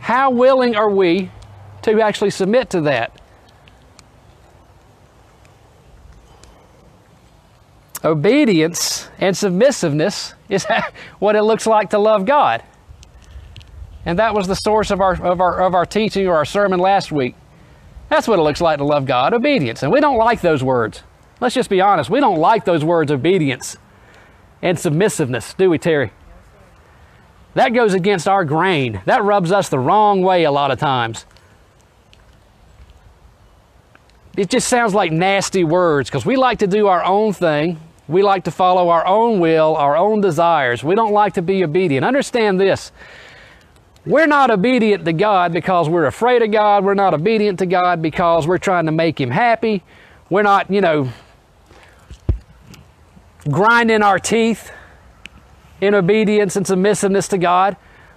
How 0.00 0.30
willing 0.30 0.76
are 0.76 0.90
we 0.90 1.30
to 1.82 2.00
actually 2.00 2.30
submit 2.30 2.70
to 2.70 2.82
that? 2.82 3.20
Obedience 8.04 9.08
and 9.18 9.34
submissiveness 9.34 10.34
is 10.48 10.66
what 11.18 11.36
it 11.36 11.42
looks 11.42 11.66
like 11.66 11.90
to 11.90 11.98
love 11.98 12.26
God. 12.26 12.62
And 14.04 14.18
that 14.18 14.34
was 14.34 14.46
the 14.46 14.54
source 14.54 14.90
of 14.90 15.00
our, 15.00 15.14
of 15.14 15.40
our, 15.40 15.62
of 15.62 15.74
our 15.74 15.86
teaching 15.86 16.28
or 16.28 16.36
our 16.36 16.44
sermon 16.44 16.78
last 16.78 17.10
week. 17.10 17.34
That's 18.10 18.28
what 18.28 18.38
it 18.38 18.42
looks 18.42 18.60
like 18.60 18.78
to 18.78 18.84
love 18.84 19.06
God, 19.06 19.32
obedience. 19.32 19.82
And 19.82 19.90
we 19.90 20.00
don't 20.00 20.18
like 20.18 20.42
those 20.42 20.62
words. 20.62 21.02
Let's 21.40 21.54
just 21.54 21.70
be 21.70 21.80
honest. 21.80 22.10
We 22.10 22.20
don't 22.20 22.38
like 22.38 22.66
those 22.66 22.84
words, 22.84 23.10
obedience 23.10 23.78
and 24.64 24.78
submissiveness, 24.78 25.54
do 25.54 25.68
we, 25.68 25.78
Terry? 25.78 26.10
That 27.54 27.72
goes 27.72 27.94
against 27.94 28.28
our 28.28 28.44
grain. 28.44 29.00
That 29.06 29.22
rubs 29.22 29.52
us 29.52 29.68
the 29.68 29.78
wrong 29.78 30.22
way 30.22 30.44
a 30.44 30.50
lot 30.50 30.70
of 30.70 30.78
times. 30.78 31.24
It 34.36 34.50
just 34.50 34.68
sounds 34.68 34.94
like 34.94 35.12
nasty 35.12 35.62
words 35.62 36.10
because 36.10 36.26
we 36.26 36.34
like 36.36 36.58
to 36.58 36.66
do 36.66 36.88
our 36.88 37.04
own 37.04 37.32
thing. 37.32 37.80
We 38.08 38.22
like 38.22 38.44
to 38.44 38.50
follow 38.50 38.88
our 38.88 39.06
own 39.06 39.38
will, 39.38 39.76
our 39.76 39.96
own 39.96 40.20
desires. 40.20 40.82
We 40.82 40.96
don't 40.96 41.12
like 41.12 41.34
to 41.34 41.42
be 41.42 41.62
obedient. 41.62 42.04
Understand 42.04 42.60
this. 42.60 42.90
We're 44.04 44.26
not 44.26 44.50
obedient 44.50 45.04
to 45.06 45.12
God 45.12 45.52
because 45.52 45.88
we're 45.88 46.06
afraid 46.06 46.42
of 46.42 46.50
God. 46.50 46.84
We're 46.84 46.94
not 46.94 47.14
obedient 47.14 47.60
to 47.60 47.66
God 47.66 48.02
because 48.02 48.46
we're 48.46 48.58
trying 48.58 48.86
to 48.86 48.92
make 48.92 49.18
Him 49.18 49.30
happy. 49.30 49.82
We're 50.28 50.42
not, 50.42 50.70
you 50.70 50.80
know, 50.80 51.08
grinding 53.48 54.02
our 54.02 54.18
teeth 54.18 54.70
in 55.80 55.94
obedience 55.94 56.56
and 56.56 56.66
submissiveness 56.66 57.28
to 57.28 57.38
God. 57.38 57.76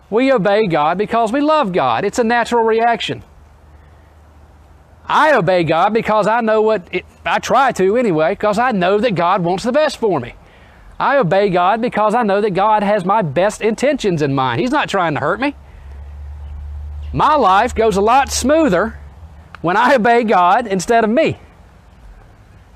We 0.10 0.32
obey 0.32 0.68
God 0.68 0.98
because 0.98 1.32
we 1.32 1.42
love 1.42 1.74
God. 1.74 2.06
It's 2.06 2.20
a 2.20 2.24
natural 2.24 2.64
reaction. 2.64 3.24
I 5.06 5.34
obey 5.34 5.64
God 5.64 5.94
because 5.94 6.28
I 6.28 6.42
know 6.42 6.62
what, 6.62 6.88
it, 6.92 7.06
I 7.26 7.40
try 7.40 7.72
to 7.74 7.98
anyway, 7.98 8.34
because 8.34 8.60
I 8.60 8.72
know 8.72 9.00
that 9.00 9.16
God 9.16 9.44
wants 9.44 9.64
the 9.64 9.72
best 9.72 9.98
for 9.98 10.20
me. 10.20 10.36
I 11.00 11.18
obey 11.18 11.50
God 11.50 11.82
because 11.82 12.14
I 12.16 12.24
know 12.24 12.42
that 12.42 12.52
God 12.52 12.84
has 12.84 13.06
my 13.06 13.22
best 13.22 13.62
intentions 13.62 14.22
in 14.22 14.34
mind. 14.34 14.60
He's 14.62 14.72
not 14.72 14.90
trying 14.90 15.14
to 15.14 15.20
hurt 15.20 15.40
me. 15.40 15.56
My 17.14 17.36
life 17.36 17.74
goes 17.74 17.96
a 17.96 18.02
lot 18.02 18.32
smoother 18.32 19.00
when 19.62 19.78
I 19.78 19.96
obey 19.96 20.24
God 20.24 20.68
instead 20.68 21.04
of 21.04 21.10
me. 21.10 21.40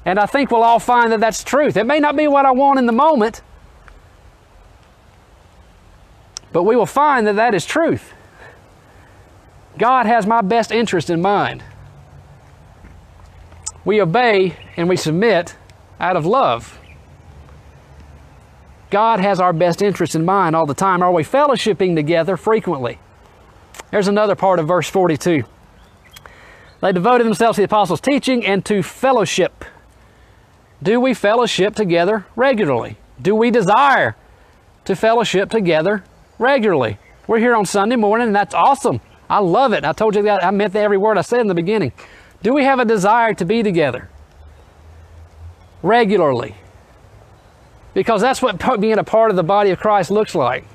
And 0.05 0.19
I 0.19 0.25
think 0.25 0.51
we'll 0.51 0.63
all 0.63 0.79
find 0.79 1.11
that 1.11 1.19
that's 1.19 1.43
truth. 1.43 1.77
It 1.77 1.85
may 1.85 1.99
not 1.99 2.15
be 2.15 2.27
what 2.27 2.45
I 2.45 2.51
want 2.51 2.79
in 2.79 2.85
the 2.85 2.93
moment, 2.93 3.41
but 6.51 6.63
we 6.63 6.75
will 6.75 6.85
find 6.85 7.27
that 7.27 7.35
that 7.35 7.55
is 7.55 7.65
truth. 7.65 8.13
God 9.77 10.05
has 10.05 10.27
my 10.27 10.41
best 10.41 10.71
interest 10.71 11.09
in 11.09 11.21
mind. 11.21 11.63
We 13.83 14.01
obey 14.01 14.55
and 14.77 14.87
we 14.89 14.97
submit 14.97 15.55
out 15.99 16.15
of 16.15 16.25
love. 16.25 16.79
God 18.89 19.21
has 19.21 19.39
our 19.39 19.53
best 19.53 19.81
interest 19.81 20.15
in 20.15 20.25
mind 20.25 20.55
all 20.55 20.65
the 20.65 20.73
time. 20.73 21.01
Are 21.01 21.11
we 21.11 21.23
fellowshipping 21.23 21.95
together 21.95 22.35
frequently? 22.35 22.99
There's 23.89 24.09
another 24.09 24.35
part 24.35 24.59
of 24.59 24.67
verse 24.67 24.89
42. 24.89 25.43
They 26.81 26.91
devoted 26.91 27.25
themselves 27.25 27.55
to 27.55 27.61
the 27.61 27.65
apostles' 27.65 28.01
teaching 28.01 28.45
and 28.45 28.65
to 28.65 28.83
fellowship. 28.83 29.63
Do 30.83 30.99
we 30.99 31.13
fellowship 31.13 31.75
together 31.75 32.25
regularly? 32.35 32.97
Do 33.21 33.35
we 33.35 33.51
desire 33.51 34.15
to 34.85 34.95
fellowship 34.95 35.49
together 35.49 36.03
regularly? 36.41 36.97
We're 37.27 37.39
here 37.39 37.55
on 37.55 37.65
Sunday 37.65 37.95
morning, 37.95 38.27
and 38.27 38.35
that's 38.35 38.53
awesome. 38.53 38.99
I 39.29 39.39
love 39.39 39.71
it. 39.71 39.85
I 39.85 39.93
told 39.93 40.15
you 40.15 40.23
that. 40.23 40.43
I 40.43 40.51
meant 40.51 40.75
every 40.75 40.97
word 40.97 41.17
I 41.17 41.21
said 41.21 41.39
in 41.39 41.47
the 41.47 41.53
beginning. 41.53 41.93
Do 42.43 42.53
we 42.53 42.65
have 42.65 42.79
a 42.79 42.85
desire 42.85 43.33
to 43.35 43.45
be 43.45 43.63
together 43.63 44.09
regularly? 45.83 46.55
Because 47.93 48.21
that's 48.21 48.41
what 48.41 48.57
being 48.79 48.97
a 48.97 49.03
part 49.03 49.29
of 49.29 49.37
the 49.37 49.43
body 49.43 49.69
of 49.69 49.79
Christ 49.79 50.11
looks 50.11 50.33
like. 50.35 50.65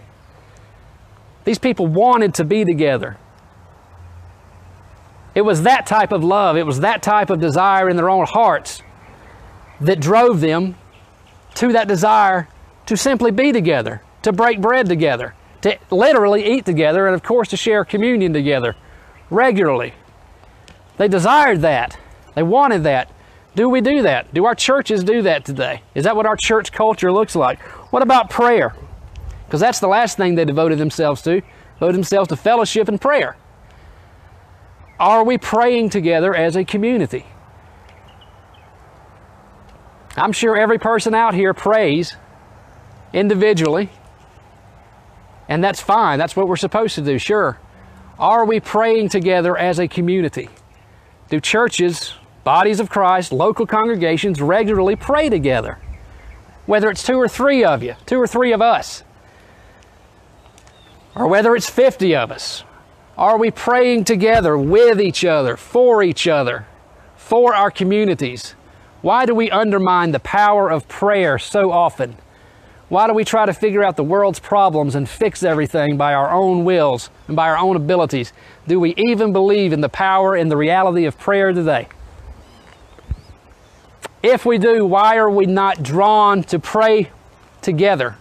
These 1.45 1.59
people 1.59 1.87
wanted 1.87 2.35
to 2.35 2.45
be 2.45 2.65
together. 2.65 3.19
It 5.35 5.43
was 5.43 5.63
that 5.63 5.87
type 5.87 6.13
of 6.13 6.25
love, 6.25 6.57
it 6.57 6.65
was 6.65 6.81
that 6.81 7.03
type 7.03 7.29
of 7.29 7.41
desire 7.41 7.91
in 7.91 7.97
their 7.97 8.09
own 8.09 8.25
hearts 8.25 8.83
that 9.81 10.01
drove 10.01 10.41
them 10.41 10.77
to 11.57 11.73
that 11.73 11.89
desire 11.89 12.49
to 12.87 12.97
simply 12.97 13.31
be 13.31 13.53
together, 13.53 14.03
to 14.23 14.33
break 14.33 14.61
bread 14.61 14.87
together, 14.87 15.35
to 15.63 15.79
literally 15.91 16.47
eat 16.47 16.65
together, 16.65 17.07
and 17.07 17.15
of 17.15 17.23
course 17.23 17.49
to 17.49 17.57
share 17.57 17.85
communion 17.85 18.33
together 18.33 18.77
regularly. 19.31 19.95
They 20.97 21.09
desired 21.09 21.61
that. 21.63 21.99
They 22.35 22.43
wanted 22.43 22.85
that. 22.85 23.11
Do 23.55 23.69
we 23.69 23.81
do 23.81 24.03
that? 24.03 24.33
Do 24.35 24.45
our 24.45 24.55
churches 24.55 25.03
do 25.03 25.23
that 25.23 25.45
today? 25.45 25.83
Is 25.95 26.05
that 26.05 26.15
what 26.15 26.27
our 26.27 26.37
church 26.37 26.73
culture 26.73 27.11
looks 27.11 27.35
like? 27.35 27.61
What 27.91 28.03
about 28.03 28.29
prayer? 28.29 28.75
Because 29.47 29.61
that's 29.61 29.81
the 29.81 29.89
last 29.89 30.17
thing 30.17 30.35
they 30.35 30.45
devoted 30.45 30.79
themselves 30.79 31.23
to, 31.23 31.41
devoted 31.75 31.95
themselves 31.95 32.29
to 32.29 32.37
fellowship 32.37 32.89
and 32.89 33.01
prayer. 33.01 33.37
Are 34.99 35.25
we 35.25 35.39
praying 35.39 35.91
together 35.91 36.35
as 36.35 36.57
a 36.57 36.65
community? 36.65 37.27
I'm 40.17 40.33
sure 40.33 40.57
every 40.57 40.79
person 40.79 41.15
out 41.15 41.35
here 41.35 41.53
prays 41.53 42.17
individually, 43.13 43.91
and 45.49 45.63
that's 45.63 45.81
fine. 45.81 46.19
That's 46.19 46.37
what 46.37 46.49
we're 46.49 46.57
supposed 46.57 46.95
to 46.97 47.03
do, 47.03 47.19
sure. 47.19 47.59
Are 48.19 48.45
we 48.45 48.61
praying 48.61 49.11
together 49.11 49.57
as 49.57 49.79
a 49.79 49.89
community? 49.89 50.49
Do 51.29 51.41
churches, 51.41 52.15
bodies 52.45 52.81
of 52.81 52.89
Christ, 52.89 53.33
local 53.33 53.67
congregations 53.67 54.41
regularly 54.41 54.97
pray 54.97 55.29
together? 55.29 55.79
Whether 56.67 56.91
it's 56.91 57.03
two 57.03 57.17
or 57.17 57.29
three 57.29 57.65
of 57.65 57.83
you, 57.83 57.95
two 58.07 58.21
or 58.21 58.27
three 58.27 58.53
of 58.53 58.63
us, 58.63 59.05
or 61.15 61.29
whether 61.29 61.55
it's 61.55 61.69
50 61.69 62.15
of 62.17 62.31
us, 62.31 62.65
are 63.17 63.39
we 63.39 63.51
praying 63.51 64.05
together 64.05 64.59
with 64.59 65.01
each 65.01 65.25
other, 65.25 65.57
for 65.57 66.03
each 66.03 66.29
other, 66.29 66.67
for 67.17 67.55
our 67.55 67.71
communities? 67.71 68.55
Why 69.01 69.25
do 69.25 69.35
we 69.35 69.51
undermine 69.51 70.11
the 70.11 70.21
power 70.21 70.71
of 70.71 70.89
prayer 70.89 71.39
so 71.39 71.71
often? 71.71 72.17
Why 72.89 73.09
do 73.09 73.15
we 73.15 73.25
try 73.25 73.47
to 73.47 73.53
figure 73.53 73.83
out 73.83 73.97
the 73.97 74.05
world's 74.05 74.39
problems 74.39 74.95
and 74.95 75.09
fix 75.09 75.43
everything 75.43 75.97
by 75.97 76.15
our 76.15 76.31
own 76.31 76.65
wills 76.65 77.11
and 77.27 77.35
by 77.35 77.49
our 77.49 77.59
own 77.59 77.75
abilities? 77.75 78.33
Do 78.69 78.79
we 78.79 78.95
even 78.97 79.33
believe 79.33 79.73
in 79.73 79.81
the 79.81 79.89
power 79.89 80.37
and 80.37 80.51
the 80.51 80.57
reality 80.57 81.05
of 81.05 81.19
prayer 81.19 81.53
today? 81.53 81.89
If 84.23 84.47
we 84.47 84.59
do, 84.59 84.85
why 84.85 85.17
are 85.17 85.31
we 85.31 85.47
not 85.47 85.83
drawn 85.83 86.45
to 86.45 86.59
pray 86.61 87.11
together 87.61 88.17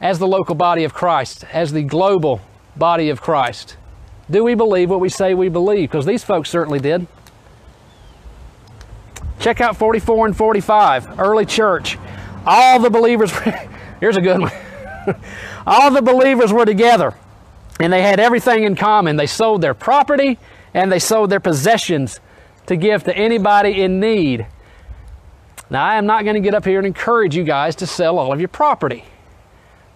as 0.00 0.18
the 0.18 0.26
local 0.26 0.54
body 0.54 0.84
of 0.84 0.94
Christ, 0.94 1.44
as 1.52 1.72
the 1.72 1.82
global 1.82 2.40
body 2.74 3.10
of 3.10 3.20
Christ? 3.20 3.76
Do 4.30 4.44
we 4.44 4.54
believe 4.54 4.88
what 4.88 5.00
we 5.00 5.08
say 5.10 5.34
we 5.34 5.50
believe? 5.50 5.90
Because 5.90 6.06
these 6.06 6.24
folks 6.24 6.48
certainly 6.48 6.80
did. 6.80 7.06
Check 9.40 9.60
out 9.60 9.76
44 9.76 10.26
and 10.26 10.36
45, 10.36 11.20
early 11.20 11.44
church. 11.44 11.98
All 12.46 12.78
the 12.78 12.90
believers, 12.90 13.32
here's 14.00 14.16
a 14.16 14.20
good 14.20 14.40
one. 14.40 14.52
All 15.66 15.90
the 15.90 16.02
believers 16.02 16.52
were 16.52 16.64
together 16.64 17.14
and 17.80 17.92
they 17.92 18.02
had 18.02 18.20
everything 18.20 18.64
in 18.64 18.76
common. 18.76 19.16
They 19.16 19.26
sold 19.26 19.60
their 19.60 19.74
property 19.74 20.38
and 20.72 20.90
they 20.90 20.98
sold 20.98 21.30
their 21.30 21.40
possessions 21.40 22.20
to 22.66 22.76
give 22.76 23.04
to 23.04 23.16
anybody 23.16 23.82
in 23.82 24.00
need. 24.00 24.46
Now, 25.68 25.84
I 25.84 25.96
am 25.96 26.06
not 26.06 26.24
going 26.24 26.34
to 26.34 26.40
get 26.40 26.54
up 26.54 26.64
here 26.64 26.78
and 26.78 26.86
encourage 26.86 27.34
you 27.34 27.42
guys 27.42 27.74
to 27.76 27.86
sell 27.86 28.18
all 28.18 28.32
of 28.32 28.40
your 28.40 28.48
property. 28.48 29.04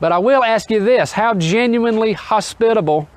But 0.00 0.12
I 0.12 0.18
will 0.18 0.42
ask 0.42 0.70
you 0.70 0.80
this 0.82 1.12
how 1.12 1.34
genuinely 1.34 2.12
hospitable 2.12 3.08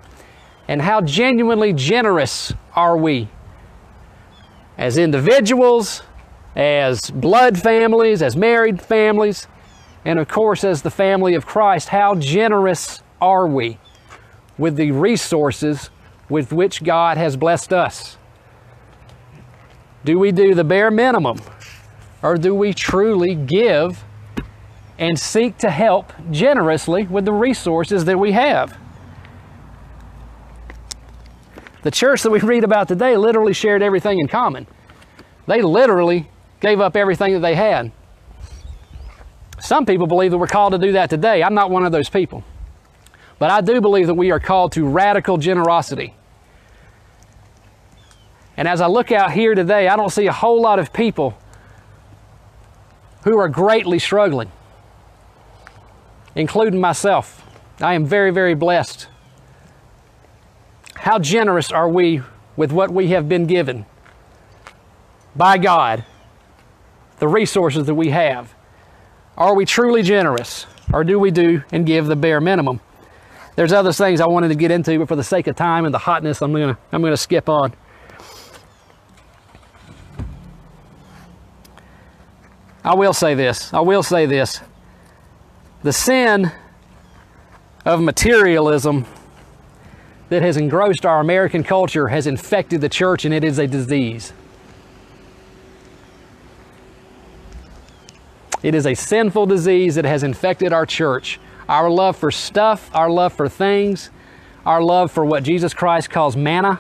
and 0.68 0.82
how 0.82 1.02
genuinely 1.02 1.74
generous 1.74 2.54
are 2.76 2.96
we? 2.96 3.30
As 4.78 4.98
individuals, 4.98 6.04
as 6.56 7.10
blood 7.12 7.60
families, 7.60 8.22
as 8.22 8.36
married 8.36 8.82
families, 8.82 9.48
and 10.06 10.20
of 10.20 10.28
course 10.28 10.64
as 10.64 10.82
the 10.82 10.92
family 10.92 11.34
of 11.36 11.46
Christ, 11.46 11.90
how 11.90 12.16
generous 12.16 13.02
are 13.22 13.48
we 13.48 13.80
with 14.58 14.76
the 14.76 14.92
resources 14.92 15.90
with 16.30 16.52
which 16.52 16.84
God 16.84 17.18
has 17.18 17.36
blessed 17.36 17.74
us? 17.74 18.18
Do 20.06 20.20
we 20.20 20.32
do 20.32 20.54
the 20.54 20.64
bare 20.64 20.92
minimum 20.92 21.40
or 22.22 22.38
do 22.38 22.54
we 22.54 22.74
truly 22.74 23.36
give 23.36 24.04
and 24.98 25.20
seek 25.20 25.58
to 25.58 25.70
help 25.70 26.14
generously 26.32 27.04
with 27.04 27.26
the 27.26 27.32
resources 27.32 28.06
that 28.06 28.18
we 28.20 28.32
have. 28.32 28.78
The 31.82 31.92
church 31.92 32.24
that 32.24 32.30
we 32.30 32.40
read 32.40 32.64
about 32.64 32.88
today 32.88 33.18
literally 33.18 33.54
shared 33.54 33.82
everything 33.82 34.20
in 34.20 34.28
common. 34.28 34.68
They 35.48 35.62
literally 35.62 36.30
gave 36.64 36.80
up 36.80 36.96
everything 36.96 37.34
that 37.34 37.42
they 37.42 37.56
had. 37.56 37.92
Some 39.60 39.86
people 39.86 40.08
believe 40.08 40.32
that 40.32 40.38
we're 40.38 40.48
called 40.48 40.72
to 40.72 40.80
do 40.80 40.94
that 40.94 41.10
today. 41.10 41.44
I'm 41.44 41.54
not 41.54 41.70
one 41.70 41.86
of 41.86 41.92
those 41.92 42.08
people. 42.08 42.42
But 43.38 43.52
I 43.52 43.60
do 43.60 43.82
believe 43.82 44.08
that 44.08 44.14
we 44.14 44.32
are 44.32 44.40
called 44.40 44.72
to 44.72 44.88
radical 44.88 45.38
generosity. 45.38 46.16
And 48.56 48.66
as 48.66 48.80
I 48.80 48.88
look 48.88 49.12
out 49.12 49.34
here 49.34 49.56
today, 49.56 49.90
I 49.90 49.98
don't 49.98 50.10
see 50.10 50.26
a 50.28 50.32
whole 50.32 50.62
lot 50.62 50.80
of 50.80 50.94
people 50.94 51.38
who 53.26 53.38
are 53.38 53.50
greatly 53.50 54.00
struggling, 54.00 54.50
including 56.34 56.80
myself. 56.80 57.46
I 57.82 57.94
am 57.94 58.06
very, 58.06 58.32
very 58.32 58.54
blessed. 58.54 59.08
How 60.96 61.20
generous 61.20 61.74
are 61.74 61.90
we 61.90 62.22
with 62.56 62.72
what 62.72 62.90
we 62.90 63.10
have 63.10 63.28
been 63.28 63.48
given 63.48 63.86
by 65.36 65.58
God, 65.58 66.06
the 67.20 67.28
resources 67.28 67.86
that 67.86 67.96
we 67.96 68.10
have? 68.10 68.54
Are 69.38 69.56
we 69.56 69.66
truly 69.66 70.04
generous, 70.04 70.66
or 70.94 71.04
do 71.04 71.20
we 71.20 71.32
do 71.32 71.64
and 71.72 71.86
give 71.86 72.06
the 72.08 72.16
bare 72.16 72.40
minimum? 72.42 72.80
There's 73.56 73.74
other 73.74 73.94
things 73.94 74.20
I 74.20 74.28
wanted 74.28 74.50
to 74.50 74.56
get 74.56 74.72
into, 74.72 74.98
but 75.00 75.08
for 75.08 75.16
the 75.16 75.24
sake 75.24 75.48
of 75.48 75.56
time 75.56 75.86
and 75.86 75.94
the 75.94 76.00
hotness, 76.00 76.42
I'm 76.42 76.52
gonna 76.52 76.78
I'm 76.92 77.02
gonna 77.02 77.18
skip 77.18 77.50
on. 77.50 77.74
I 82.84 82.96
will 82.96 83.14
say 83.14 83.34
this. 83.34 83.74
I 83.74 83.80
will 83.80 84.04
say 84.04 84.26
this. 84.26 84.60
The 85.84 85.94
sin 85.94 86.52
of 87.86 88.02
materialism 88.02 89.06
that 90.30 90.42
has 90.42 90.58
engrossed 90.58 91.06
our 91.06 91.20
American 91.20 91.64
culture 91.64 92.08
has 92.08 92.28
infected 92.28 92.82
the 92.82 92.90
church 92.90 93.24
and 93.24 93.34
it 93.34 93.44
is 93.44 93.60
a 93.60 93.68
disease. 93.68 94.34
It 98.64 98.74
is 98.74 98.88
a 98.88 98.96
sinful 98.96 99.46
disease 99.46 99.96
that 99.96 100.06
has 100.06 100.24
infected 100.24 100.72
our 100.74 100.86
church. 100.86 101.40
Our 101.68 101.90
love 101.90 102.18
for 102.18 102.32
stuff, 102.32 102.90
our 102.94 103.10
love 103.10 103.34
for 103.34 103.48
things, 103.48 104.10
our 104.66 104.82
love 104.82 105.12
for 105.12 105.26
what 105.26 105.44
Jesus 105.44 105.74
Christ 105.74 106.10
calls 106.10 106.36
mammon 106.36 106.78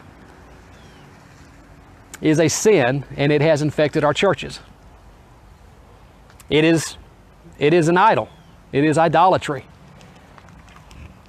is 2.21 2.39
a 2.39 2.47
sin 2.47 3.03
and 3.17 3.31
it 3.31 3.41
has 3.41 3.61
infected 3.61 4.03
our 4.03 4.13
churches. 4.13 4.61
It 6.49 6.63
is, 6.63 6.97
it 7.59 7.73
is 7.73 7.89
an 7.89 7.97
idol. 7.97 8.29
It 8.71 8.85
is 8.85 8.97
idolatry. 8.97 9.65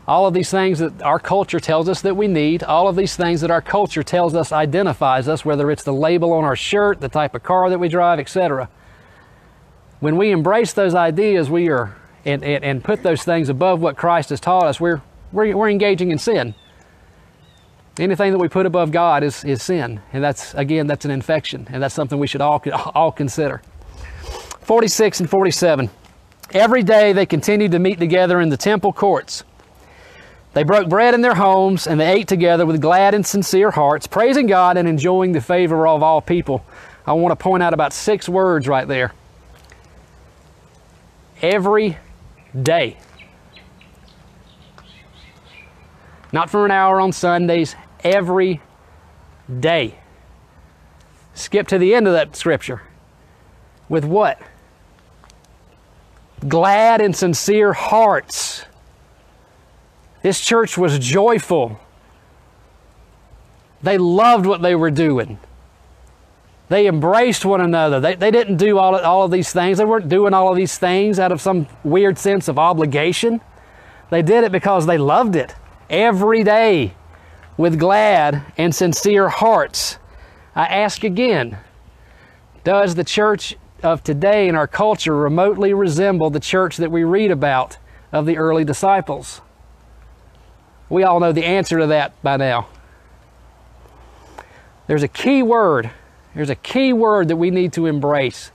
All 0.06 0.26
of 0.26 0.34
these 0.34 0.50
things 0.50 0.78
that 0.78 1.02
our 1.02 1.18
culture 1.18 1.58
tells 1.58 1.88
us 1.88 2.02
that 2.02 2.16
we 2.16 2.28
need, 2.28 2.62
all 2.62 2.88
of 2.88 2.94
these 2.94 3.16
things 3.16 3.40
that 3.40 3.50
our 3.50 3.62
culture 3.62 4.02
tells 4.02 4.34
us 4.34 4.52
identifies 4.52 5.28
us, 5.28 5.44
whether 5.44 5.70
it's 5.70 5.82
the 5.82 5.94
label 5.94 6.32
on 6.32 6.44
our 6.44 6.56
shirt, 6.56 7.00
the 7.00 7.08
type 7.08 7.34
of 7.34 7.42
car 7.42 7.70
that 7.70 7.78
we 7.78 7.88
drive, 7.88 8.20
etc. 8.20 8.68
When 10.04 10.18
we 10.18 10.32
embrace 10.32 10.74
those 10.74 10.94
ideas, 10.94 11.48
we 11.48 11.70
are 11.70 11.96
and, 12.26 12.44
and, 12.44 12.62
and 12.62 12.84
put 12.84 13.02
those 13.02 13.24
things 13.24 13.48
above 13.48 13.80
what 13.80 13.96
Christ 13.96 14.28
has 14.28 14.38
taught 14.38 14.64
us, 14.64 14.78
we're, 14.78 15.00
we're, 15.32 15.56
we're 15.56 15.70
engaging 15.70 16.10
in 16.10 16.18
sin. 16.18 16.54
Anything 17.98 18.32
that 18.32 18.38
we 18.38 18.48
put 18.48 18.66
above 18.66 18.92
God 18.92 19.24
is, 19.24 19.46
is 19.46 19.62
sin. 19.62 20.02
And 20.12 20.22
that's, 20.22 20.52
again, 20.52 20.86
that's 20.86 21.06
an 21.06 21.10
infection. 21.10 21.66
And 21.70 21.82
that's 21.82 21.94
something 21.94 22.18
we 22.18 22.26
should 22.26 22.42
all, 22.42 22.62
all 22.94 23.12
consider. 23.12 23.62
46 24.60 25.20
and 25.20 25.30
47. 25.30 25.88
Every 26.52 26.82
day 26.82 27.14
they 27.14 27.24
continued 27.24 27.72
to 27.72 27.78
meet 27.78 27.98
together 27.98 28.42
in 28.42 28.50
the 28.50 28.58
temple 28.58 28.92
courts. 28.92 29.42
They 30.52 30.64
broke 30.64 30.90
bread 30.90 31.14
in 31.14 31.22
their 31.22 31.36
homes 31.36 31.86
and 31.86 31.98
they 31.98 32.12
ate 32.12 32.28
together 32.28 32.66
with 32.66 32.82
glad 32.82 33.14
and 33.14 33.24
sincere 33.24 33.70
hearts, 33.70 34.06
praising 34.06 34.48
God 34.48 34.76
and 34.76 34.86
enjoying 34.86 35.32
the 35.32 35.40
favor 35.40 35.88
of 35.88 36.02
all 36.02 36.20
people. 36.20 36.62
I 37.06 37.14
want 37.14 37.32
to 37.32 37.42
point 37.42 37.62
out 37.62 37.72
about 37.72 37.94
six 37.94 38.28
words 38.28 38.68
right 38.68 38.86
there. 38.86 39.14
Every 41.44 41.98
day. 42.62 42.96
Not 46.32 46.48
for 46.48 46.64
an 46.64 46.70
hour 46.70 47.02
on 47.02 47.12
Sundays, 47.12 47.76
every 48.02 48.62
day. 49.60 49.98
Skip 51.34 51.68
to 51.68 51.76
the 51.76 51.94
end 51.94 52.06
of 52.06 52.14
that 52.14 52.34
scripture. 52.34 52.80
With 53.90 54.06
what? 54.06 54.40
Glad 56.48 57.02
and 57.02 57.14
sincere 57.14 57.74
hearts. 57.74 58.64
This 60.22 60.40
church 60.40 60.78
was 60.78 60.98
joyful. 60.98 61.78
They 63.82 63.98
loved 63.98 64.46
what 64.46 64.62
they 64.62 64.74
were 64.74 64.90
doing. 64.90 65.38
They 66.68 66.86
embraced 66.86 67.44
one 67.44 67.60
another. 67.60 68.00
They, 68.00 68.14
they 68.14 68.30
didn't 68.30 68.56
do 68.56 68.78
all, 68.78 68.96
all 68.96 69.24
of 69.24 69.30
these 69.30 69.52
things. 69.52 69.78
They 69.78 69.84
weren't 69.84 70.08
doing 70.08 70.32
all 70.32 70.50
of 70.50 70.56
these 70.56 70.78
things 70.78 71.18
out 71.18 71.30
of 71.30 71.40
some 71.40 71.66
weird 71.82 72.18
sense 72.18 72.48
of 72.48 72.58
obligation. 72.58 73.40
They 74.10 74.22
did 74.22 74.44
it 74.44 74.52
because 74.52 74.86
they 74.86 74.98
loved 74.98 75.36
it 75.36 75.54
every 75.90 76.42
day 76.42 76.94
with 77.56 77.78
glad 77.78 78.42
and 78.56 78.74
sincere 78.74 79.28
hearts. 79.28 79.98
I 80.54 80.66
ask 80.66 81.04
again 81.04 81.58
Does 82.62 82.94
the 82.94 83.04
church 83.04 83.56
of 83.82 84.02
today 84.02 84.48
in 84.48 84.54
our 84.54 84.66
culture 84.66 85.14
remotely 85.14 85.74
resemble 85.74 86.30
the 86.30 86.40
church 86.40 86.78
that 86.78 86.90
we 86.90 87.04
read 87.04 87.30
about 87.30 87.76
of 88.10 88.24
the 88.24 88.38
early 88.38 88.64
disciples? 88.64 89.42
We 90.88 91.02
all 91.02 91.20
know 91.20 91.32
the 91.32 91.44
answer 91.44 91.78
to 91.78 91.86
that 91.88 92.20
by 92.22 92.36
now. 92.36 92.68
There's 94.86 95.02
a 95.02 95.08
key 95.08 95.42
word 95.42 95.90
there's 96.34 96.50
a 96.50 96.56
key 96.56 96.92
word 96.92 97.28
that 97.28 97.36
we 97.36 97.50
need 97.50 97.72
to 97.74 97.86
embrace 97.86 98.50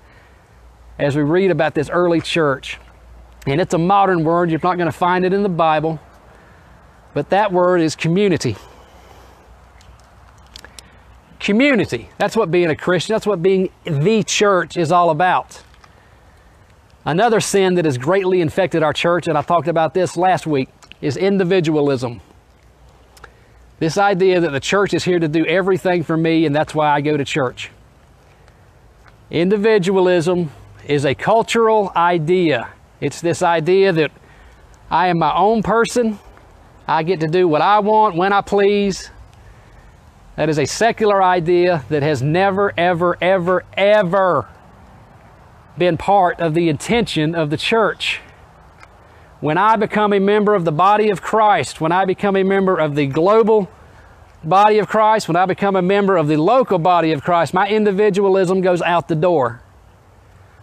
as 0.97 1.15
we 1.15 1.21
read 1.21 1.49
about 1.49 1.73
this 1.75 1.89
early 1.89 2.19
church. 2.19 2.77
And 3.47 3.61
it's 3.61 3.73
a 3.73 3.77
modern 3.77 4.23
word, 4.23 4.51
you're 4.51 4.59
not 4.61 4.77
going 4.77 4.91
to 4.91 4.97
find 4.97 5.25
it 5.25 5.33
in 5.33 5.43
the 5.43 5.49
Bible, 5.49 5.99
but 7.13 7.29
that 7.29 7.51
word 7.51 7.79
is 7.81 7.95
community. 7.95 8.57
Community. 11.39 12.09
That's 12.17 12.35
what 12.35 12.51
being 12.51 12.69
a 12.69 12.75
Christian, 12.75 13.13
that's 13.13 13.25
what 13.25 13.41
being 13.41 13.69
the 13.85 14.23
church 14.23 14.75
is 14.75 14.91
all 14.91 15.09
about. 15.09 15.63
Another 17.05 17.39
sin 17.39 17.75
that 17.75 17.85
has 17.85 17.97
greatly 17.97 18.41
infected 18.41 18.83
our 18.83 18.91
church, 18.91 19.27
and 19.27 19.37
I 19.37 19.41
talked 19.41 19.69
about 19.69 19.93
this 19.93 20.17
last 20.17 20.45
week, 20.45 20.67
is 21.01 21.15
individualism. 21.15 22.19
This 23.79 23.97
idea 23.97 24.41
that 24.41 24.51
the 24.51 24.59
church 24.59 24.93
is 24.93 25.05
here 25.05 25.19
to 25.19 25.27
do 25.27 25.45
everything 25.45 26.03
for 26.03 26.17
me 26.17 26.45
and 26.45 26.53
that's 26.53 26.75
why 26.75 26.89
I 26.89 26.99
go 27.01 27.15
to 27.15 27.23
church. 27.23 27.71
Individualism 29.31 30.51
is 30.85 31.05
a 31.05 31.15
cultural 31.15 31.91
idea. 31.95 32.69
It's 32.99 33.21
this 33.21 33.41
idea 33.41 33.93
that 33.93 34.11
I 34.91 35.07
am 35.07 35.19
my 35.19 35.33
own 35.33 35.63
person. 35.63 36.19
I 36.87 37.03
get 37.03 37.21
to 37.21 37.27
do 37.27 37.47
what 37.47 37.61
I 37.61 37.79
want 37.79 38.15
when 38.15 38.33
I 38.33 38.41
please. 38.41 39.11
That 40.35 40.49
is 40.49 40.57
a 40.57 40.65
secular 40.65 41.21
idea 41.21 41.85
that 41.89 42.01
has 42.01 42.21
never, 42.21 42.73
ever, 42.77 43.17
ever, 43.21 43.63
ever 43.77 44.49
been 45.77 45.95
part 45.97 46.39
of 46.39 46.53
the 46.53 46.67
intention 46.67 47.35
of 47.35 47.49
the 47.49 47.57
church. 47.57 48.19
When 49.41 49.57
I 49.57 49.77
become 49.77 50.11
a 50.11 50.19
member 50.19 50.53
of 50.53 50.65
the 50.65 50.71
body 50.71 51.09
of 51.09 51.21
Christ, 51.21 51.79
when 51.79 51.93
I 51.93 52.03
become 52.03 52.35
a 52.35 52.43
member 52.43 52.77
of 52.77 52.95
the 52.95 53.07
global 53.07 53.69
body 54.43 54.79
of 54.79 54.87
Christ, 54.89 55.29
when 55.29 55.37
I 55.37 55.45
become 55.45 55.77
a 55.77 55.81
member 55.81 56.17
of 56.17 56.27
the 56.27 56.35
local 56.35 56.77
body 56.77 57.13
of 57.13 57.23
Christ, 57.23 57.53
my 57.53 57.67
individualism 57.69 58.59
goes 58.59 58.81
out 58.81 59.07
the 59.07 59.15
door. 59.15 59.61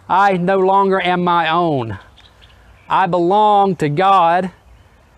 I 0.07 0.37
no 0.37 0.59
longer 0.59 1.01
am 1.01 1.23
my 1.23 1.49
own. 1.49 1.97
I 2.87 3.07
belong 3.07 3.75
to 3.77 3.89
God 3.89 4.51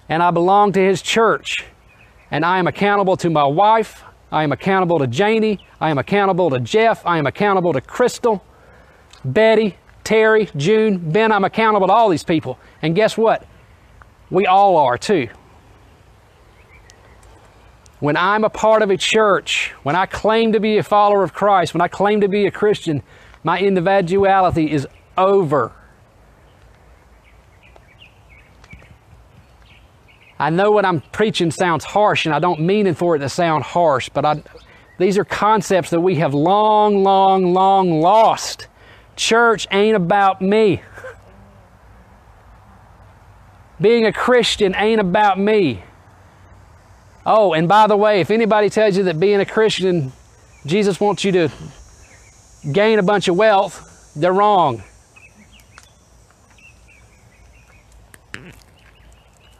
and 0.07 0.23
I 0.23 0.31
belong 0.31 0.71
to 0.73 0.79
His 0.79 1.01
church. 1.01 1.65
And 2.31 2.45
I 2.45 2.59
am 2.59 2.67
accountable 2.67 3.17
to 3.17 3.29
my 3.29 3.43
wife. 3.43 4.03
I 4.31 4.43
am 4.43 4.51
accountable 4.51 4.99
to 4.99 5.07
Janie. 5.07 5.65
I 5.81 5.89
am 5.89 5.97
accountable 5.97 6.49
to 6.49 6.59
Jeff. 6.59 7.05
I 7.05 7.17
am 7.17 7.27
accountable 7.27 7.73
to 7.73 7.81
Crystal, 7.81 8.43
Betty, 9.25 9.77
Terry, 10.03 10.49
June, 10.55 11.11
Ben. 11.11 11.31
I'm 11.31 11.43
accountable 11.43 11.87
to 11.87 11.93
all 11.93 12.09
these 12.09 12.23
people. 12.23 12.57
And 12.81 12.95
guess 12.95 13.17
what? 13.17 13.45
We 14.29 14.45
all 14.45 14.77
are 14.77 14.97
too. 14.97 15.29
When 17.99 18.15
I'm 18.15 18.43
a 18.43 18.49
part 18.49 18.81
of 18.81 18.89
a 18.89 18.97
church, 18.97 19.73
when 19.83 19.95
I 19.95 20.05
claim 20.05 20.53
to 20.53 20.59
be 20.59 20.77
a 20.77 20.83
follower 20.83 21.23
of 21.23 21.33
Christ, 21.33 21.73
when 21.73 21.81
I 21.81 21.87
claim 21.87 22.21
to 22.21 22.29
be 22.29 22.45
a 22.45 22.51
Christian, 22.51 23.03
my 23.43 23.59
individuality 23.59 24.71
is 24.71 24.87
over. 25.17 25.73
I 30.37 30.49
know 30.49 30.71
what 30.71 30.85
I'm 30.85 31.01
preaching 31.01 31.51
sounds 31.51 31.83
harsh, 31.83 32.25
and 32.25 32.33
I 32.33 32.39
don't 32.39 32.61
mean 32.61 32.87
it 32.87 32.95
for 32.95 33.17
it 33.17 33.19
to 33.19 33.27
sound 33.27 33.65
harsh, 33.65 34.07
but 34.07 34.23
I, 34.23 34.41
these 34.97 35.17
are 35.17 35.25
concepts 35.25 35.89
that 35.89 35.99
we 35.99 36.15
have 36.15 36.33
long, 36.33 37.03
long, 37.03 37.53
long 37.53 37.99
lost. 37.99 38.67
Church 39.17 39.67
ain't 39.71 39.97
about 39.97 40.41
me. 40.41 40.81
Being 43.81 44.05
a 44.05 44.13
Christian 44.13 44.75
ain't 44.75 44.99
about 44.99 45.39
me. 45.39 45.83
Oh, 47.25 47.53
and 47.53 47.67
by 47.67 47.87
the 47.87 47.97
way, 47.97 48.21
if 48.21 48.31
anybody 48.31 48.69
tells 48.69 48.97
you 48.97 49.03
that 49.03 49.19
being 49.19 49.39
a 49.39 49.45
Christian, 49.45 50.11
Jesus 50.65 50.99
wants 50.99 51.23
you 51.23 51.31
to 51.33 51.49
gain 52.71 52.99
a 52.99 53.03
bunch 53.03 53.27
of 53.27 53.35
wealth, 53.35 54.13
they're 54.15 54.33
wrong. 54.33 54.83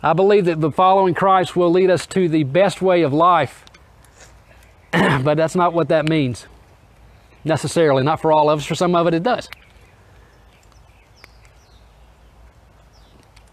I 0.02 0.14
believe 0.14 0.46
that 0.46 0.62
the 0.62 0.72
following 0.72 1.14
Christ 1.14 1.56
will 1.56 1.70
lead 1.70 1.90
us 1.90 2.06
to 2.08 2.30
the 2.30 2.44
best 2.44 2.82
way 2.82 3.02
of 3.02 3.14
life, 3.14 3.66
but 4.92 5.36
that's 5.36 5.56
not 5.56 5.74
what 5.74 5.90
that 5.90 6.08
means 6.08 6.46
necessarily. 7.44 8.04
Not 8.04 8.22
for 8.22 8.32
all 8.32 8.50
of 8.50 8.60
us, 8.60 8.66
for 8.66 8.76
some 8.76 8.96
of 8.96 9.08
it, 9.08 9.14
it 9.14 9.24
does. 9.24 9.50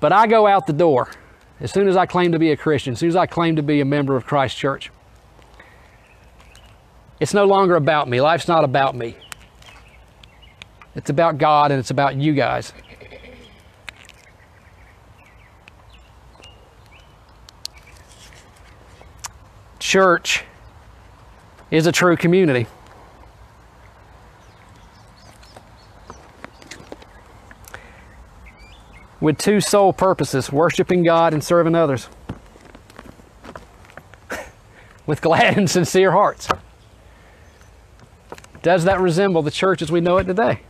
But 0.00 0.12
I 0.12 0.26
go 0.26 0.46
out 0.46 0.66
the 0.66 0.72
door 0.72 1.10
as 1.60 1.72
soon 1.72 1.88
as 1.88 1.96
I 1.96 2.06
claim 2.06 2.32
to 2.32 2.38
be 2.38 2.50
a 2.50 2.56
Christian, 2.56 2.92
as 2.92 2.98
soon 2.98 3.08
as 3.08 3.16
I 3.16 3.26
claim 3.26 3.56
to 3.56 3.62
be 3.62 3.80
a 3.80 3.84
member 3.84 4.16
of 4.16 4.26
Christ 4.26 4.56
Church. 4.56 4.90
It's 7.18 7.32
no 7.32 7.46
longer 7.46 7.76
about 7.76 8.08
me. 8.08 8.20
Life's 8.20 8.46
not 8.46 8.62
about 8.62 8.94
me. 8.94 9.16
It's 10.94 11.08
about 11.08 11.38
God 11.38 11.70
and 11.70 11.80
it's 11.80 11.90
about 11.90 12.16
you 12.16 12.34
guys. 12.34 12.72
Church 19.78 20.44
is 21.70 21.86
a 21.86 21.92
true 21.92 22.16
community. 22.16 22.66
With 29.20 29.38
two 29.38 29.60
sole 29.60 29.92
purposes 29.92 30.52
worshiping 30.52 31.02
God 31.02 31.32
and 31.32 31.42
serving 31.42 31.74
others. 31.74 32.08
With 35.06 35.22
glad 35.22 35.56
and 35.56 35.70
sincere 35.70 36.12
hearts. 36.12 36.48
Does 38.62 38.84
that 38.84 39.00
resemble 39.00 39.42
the 39.42 39.50
church 39.50 39.80
as 39.80 39.90
we 39.90 40.00
know 40.00 40.18
it 40.18 40.24
today? 40.24 40.60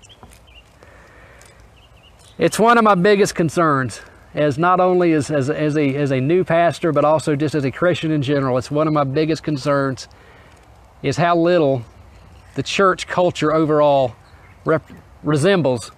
It's 2.39 2.59
one 2.59 2.77
of 2.77 2.85
my 2.85 2.95
biggest 2.95 3.35
concerns 3.35 4.03
as 4.35 4.59
not 4.59 4.81
only 4.81 5.13
as, 5.13 5.31
as, 5.31 5.49
as, 5.49 5.79
a, 5.79 5.95
as 5.95 6.11
a 6.11 6.21
new 6.21 6.45
pastor, 6.45 6.93
but 6.93 7.07
also 7.07 7.35
just 7.35 7.55
as 7.55 7.65
a 7.65 7.71
Christian 7.71 8.11
in 8.11 8.21
general. 8.21 8.59
It's 8.59 8.71
one 8.71 8.87
of 8.87 8.93
my 8.93 9.05
biggest 9.05 9.43
concerns 9.43 10.09
is 11.03 11.17
how 11.17 11.37
little 11.37 11.83
the 12.55 12.63
church 12.63 13.07
culture 13.07 13.55
overall 13.55 14.15
resembles 15.23 15.91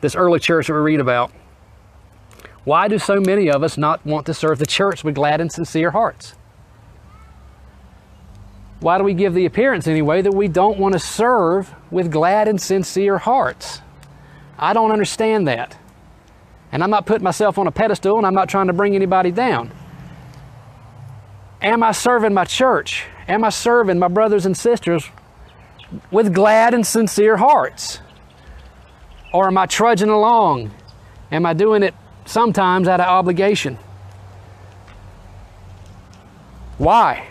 this 0.00 0.14
early 0.14 0.38
church 0.38 0.68
that 0.68 0.74
we 0.74 0.78
read 0.78 1.00
about. 1.00 1.32
Why 2.64 2.86
do 2.88 2.98
so 2.98 3.20
many 3.20 3.50
of 3.50 3.62
us 3.62 3.76
not 3.76 4.04
want 4.06 4.26
to 4.26 4.34
serve 4.34 4.58
the 4.58 4.66
church 4.66 5.02
with 5.02 5.14
glad 5.14 5.40
and 5.40 5.50
sincere 5.50 5.90
hearts? 5.90 6.34
Why 8.80 8.98
do 8.98 9.04
we 9.04 9.14
give 9.14 9.34
the 9.34 9.46
appearance 9.46 9.86
anyway 9.86 10.22
that 10.22 10.32
we 10.32 10.48
don't 10.48 10.78
want 10.78 10.92
to 10.92 10.98
serve 10.98 11.72
with 11.90 12.10
glad 12.10 12.48
and 12.48 12.60
sincere 12.60 13.18
hearts? 13.18 13.80
I 14.58 14.72
don't 14.72 14.90
understand 14.90 15.46
that. 15.48 15.76
And 16.70 16.82
I'm 16.82 16.90
not 16.90 17.06
putting 17.06 17.24
myself 17.24 17.58
on 17.58 17.66
a 17.66 17.72
pedestal 17.72 18.16
and 18.16 18.26
I'm 18.26 18.34
not 18.34 18.48
trying 18.48 18.68
to 18.68 18.72
bring 18.72 18.94
anybody 18.94 19.30
down. 19.30 19.72
Am 21.60 21.82
I 21.82 21.92
serving 21.92 22.34
my 22.34 22.44
church? 22.44 23.04
Am 23.28 23.44
I 23.44 23.50
serving 23.50 23.98
my 23.98 24.08
brothers 24.08 24.46
and 24.46 24.56
sisters 24.56 25.08
with 26.10 26.34
glad 26.34 26.74
and 26.74 26.86
sincere 26.86 27.36
hearts? 27.36 28.00
Or 29.32 29.46
am 29.46 29.58
I 29.58 29.66
trudging 29.66 30.08
along? 30.08 30.72
Am 31.30 31.46
I 31.46 31.54
doing 31.54 31.82
it 31.82 31.94
sometimes 32.24 32.88
out 32.88 33.00
of 33.00 33.06
obligation? 33.06 33.78
Why? 36.78 37.28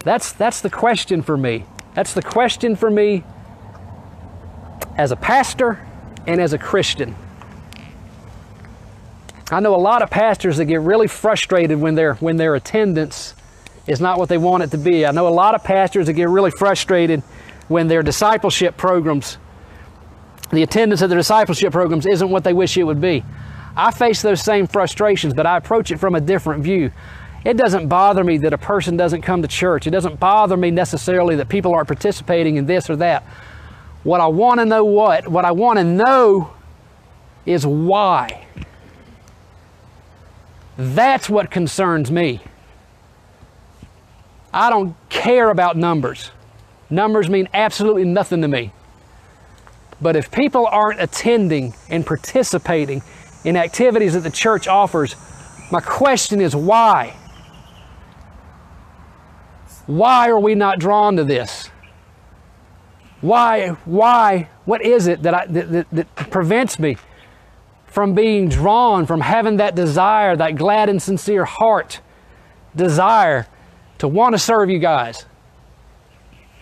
That's, 0.00 0.32
that's 0.32 0.60
the 0.60 0.70
question 0.70 1.22
for 1.22 1.36
me. 1.36 1.64
That's 1.94 2.12
the 2.12 2.22
question 2.22 2.76
for 2.76 2.90
me 2.90 3.24
as 4.96 5.10
a 5.10 5.16
pastor 5.16 5.86
and 6.26 6.40
as 6.40 6.52
a 6.52 6.58
Christian. 6.58 7.14
I 9.50 9.60
know 9.60 9.74
a 9.74 9.78
lot 9.78 10.02
of 10.02 10.10
pastors 10.10 10.56
that 10.56 10.64
get 10.64 10.80
really 10.80 11.06
frustrated 11.06 11.80
when 11.80 11.94
their 11.94 12.14
when 12.14 12.36
their 12.36 12.56
attendance 12.56 13.34
is 13.86 14.00
not 14.00 14.18
what 14.18 14.28
they 14.28 14.38
want 14.38 14.64
it 14.64 14.72
to 14.72 14.78
be. 14.78 15.06
I 15.06 15.12
know 15.12 15.28
a 15.28 15.30
lot 15.30 15.54
of 15.54 15.62
pastors 15.62 16.06
that 16.06 16.14
get 16.14 16.28
really 16.28 16.50
frustrated 16.50 17.22
when 17.68 17.86
their 17.86 18.02
discipleship 18.02 18.76
programs 18.76 19.38
the 20.50 20.62
attendance 20.62 21.02
of 21.02 21.10
their 21.10 21.18
discipleship 21.18 21.72
programs 21.72 22.06
isn't 22.06 22.28
what 22.28 22.44
they 22.44 22.52
wish 22.52 22.76
it 22.76 22.84
would 22.84 23.00
be. 23.00 23.24
I 23.76 23.90
face 23.90 24.22
those 24.22 24.42
same 24.42 24.66
frustrations, 24.66 25.34
but 25.34 25.46
I 25.46 25.56
approach 25.56 25.90
it 25.90 25.98
from 25.98 26.14
a 26.14 26.20
different 26.20 26.64
view. 26.64 26.90
It 27.44 27.56
doesn't 27.56 27.88
bother 27.88 28.24
me 28.24 28.38
that 28.38 28.52
a 28.52 28.58
person 28.58 28.96
doesn't 28.96 29.22
come 29.22 29.42
to 29.42 29.48
church. 29.48 29.86
It 29.86 29.90
doesn't 29.90 30.18
bother 30.18 30.56
me 30.56 30.70
necessarily 30.70 31.36
that 31.36 31.48
people 31.48 31.74
aren't 31.74 31.86
participating 31.86 32.56
in 32.56 32.66
this 32.66 32.88
or 32.90 32.96
that. 32.96 33.22
What 34.02 34.20
I 34.20 34.26
want 34.26 34.60
to 34.60 34.66
know 34.66 34.84
what? 34.84 35.28
What 35.28 35.44
I 35.44 35.52
want 35.52 35.78
to 35.78 35.84
know 35.84 36.52
is 37.44 37.66
why. 37.66 38.46
That's 40.76 41.28
what 41.28 41.50
concerns 41.50 42.10
me. 42.10 42.40
I 44.52 44.70
don't 44.70 44.96
care 45.08 45.50
about 45.50 45.76
numbers. 45.76 46.30
Numbers 46.88 47.28
mean 47.28 47.48
absolutely 47.52 48.04
nothing 48.04 48.42
to 48.42 48.48
me. 48.48 48.72
But 50.00 50.16
if 50.16 50.30
people 50.30 50.66
aren't 50.66 51.00
attending 51.00 51.74
and 51.88 52.04
participating 52.04 53.02
in 53.46 53.56
activities 53.56 54.14
that 54.14 54.20
the 54.20 54.30
church 54.30 54.66
offers, 54.66 55.14
my 55.70 55.80
question 55.80 56.40
is 56.40 56.54
why? 56.54 57.16
Why 59.86 60.28
are 60.28 60.40
we 60.40 60.56
not 60.56 60.80
drawn 60.80 61.16
to 61.16 61.24
this? 61.24 61.70
Why, 63.20 63.68
why, 63.84 64.48
what 64.64 64.82
is 64.82 65.06
it 65.06 65.22
that, 65.22 65.32
I, 65.32 65.46
that, 65.46 65.70
that, 65.70 65.90
that 65.92 66.14
prevents 66.30 66.78
me 66.80 66.96
from 67.86 68.14
being 68.14 68.48
drawn, 68.48 69.06
from 69.06 69.20
having 69.20 69.58
that 69.58 69.76
desire, 69.76 70.34
that 70.36 70.56
glad 70.56 70.88
and 70.88 71.00
sincere 71.00 71.44
heart 71.44 72.00
desire 72.74 73.46
to 73.98 74.08
want 74.08 74.34
to 74.34 74.38
serve 74.40 74.68
you 74.68 74.80
guys, 74.80 75.24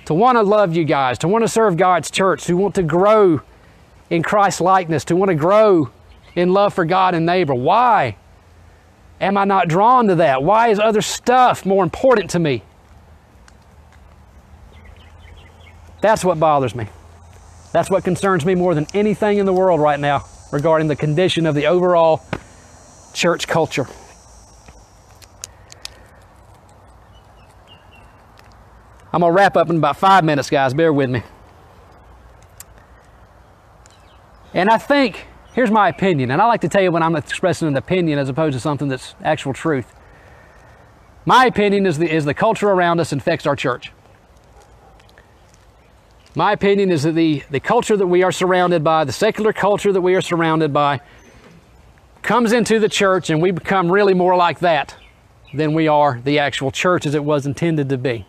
to 0.04 0.12
want 0.12 0.36
to 0.36 0.42
love 0.42 0.76
you 0.76 0.84
guys, 0.84 1.18
to 1.18 1.28
want 1.28 1.42
to 1.42 1.48
serve 1.48 1.78
God's 1.78 2.10
church, 2.10 2.44
to 2.44 2.56
want 2.58 2.74
to 2.74 2.82
grow 2.82 3.40
in 4.10 4.22
Christ 4.22 4.60
likeness, 4.60 5.04
to 5.06 5.16
want 5.16 5.30
to 5.30 5.34
grow 5.34 5.90
in 6.34 6.52
love 6.52 6.74
for 6.74 6.84
God 6.84 7.14
and 7.14 7.24
neighbor. 7.26 7.54
Why 7.54 8.16
am 9.20 9.36
I 9.36 9.44
not 9.44 9.68
drawn 9.68 10.08
to 10.08 10.16
that? 10.16 10.42
Why 10.42 10.68
is 10.68 10.78
other 10.78 11.02
stuff 11.02 11.64
more 11.64 11.82
important 11.82 12.30
to 12.30 12.38
me? 12.38 12.62
That's 16.00 16.24
what 16.24 16.38
bothers 16.38 16.74
me. 16.74 16.88
That's 17.72 17.90
what 17.90 18.04
concerns 18.04 18.44
me 18.44 18.54
more 18.54 18.74
than 18.74 18.86
anything 18.94 19.38
in 19.38 19.46
the 19.46 19.52
world 19.52 19.80
right 19.80 19.98
now 19.98 20.24
regarding 20.52 20.88
the 20.88 20.96
condition 20.96 21.46
of 21.46 21.54
the 21.54 21.66
overall 21.66 22.22
church 23.14 23.48
culture. 23.48 23.86
I'm 29.12 29.20
going 29.20 29.32
to 29.32 29.36
wrap 29.36 29.56
up 29.56 29.70
in 29.70 29.76
about 29.76 29.96
five 29.96 30.24
minutes, 30.24 30.50
guys. 30.50 30.74
Bear 30.74 30.92
with 30.92 31.08
me. 31.08 31.22
And 34.52 34.68
I 34.68 34.76
think, 34.76 35.26
here's 35.54 35.70
my 35.70 35.88
opinion, 35.88 36.30
and 36.30 36.42
I 36.42 36.46
like 36.46 36.60
to 36.62 36.68
tell 36.68 36.82
you 36.82 36.92
when 36.92 37.02
I'm 37.02 37.16
expressing 37.16 37.68
an 37.68 37.76
opinion 37.76 38.18
as 38.18 38.28
opposed 38.28 38.54
to 38.54 38.60
something 38.60 38.88
that's 38.88 39.14
actual 39.22 39.52
truth. 39.52 39.92
My 41.24 41.46
opinion 41.46 41.86
is 41.86 41.96
the, 41.96 42.10
is 42.10 42.24
the 42.24 42.34
culture 42.34 42.68
around 42.68 43.00
us 43.00 43.12
infects 43.12 43.46
our 43.46 43.56
church. 43.56 43.92
My 46.34 46.52
opinion 46.52 46.90
is 46.90 47.04
that 47.04 47.12
the, 47.12 47.44
the 47.50 47.60
culture 47.60 47.96
that 47.96 48.06
we 48.06 48.24
are 48.24 48.32
surrounded 48.32 48.82
by, 48.82 49.04
the 49.04 49.12
secular 49.12 49.52
culture 49.52 49.92
that 49.92 50.00
we 50.00 50.16
are 50.16 50.20
surrounded 50.20 50.72
by, 50.72 51.00
comes 52.22 52.52
into 52.52 52.78
the 52.80 52.88
church 52.88 53.30
and 53.30 53.40
we 53.40 53.52
become 53.52 53.90
really 53.90 54.14
more 54.14 54.34
like 54.34 54.58
that 54.58 54.96
than 55.52 55.74
we 55.74 55.86
are 55.86 56.20
the 56.24 56.40
actual 56.40 56.72
church 56.72 57.06
as 57.06 57.14
it 57.14 57.22
was 57.22 57.46
intended 57.46 57.88
to 57.90 57.98
be. 57.98 58.26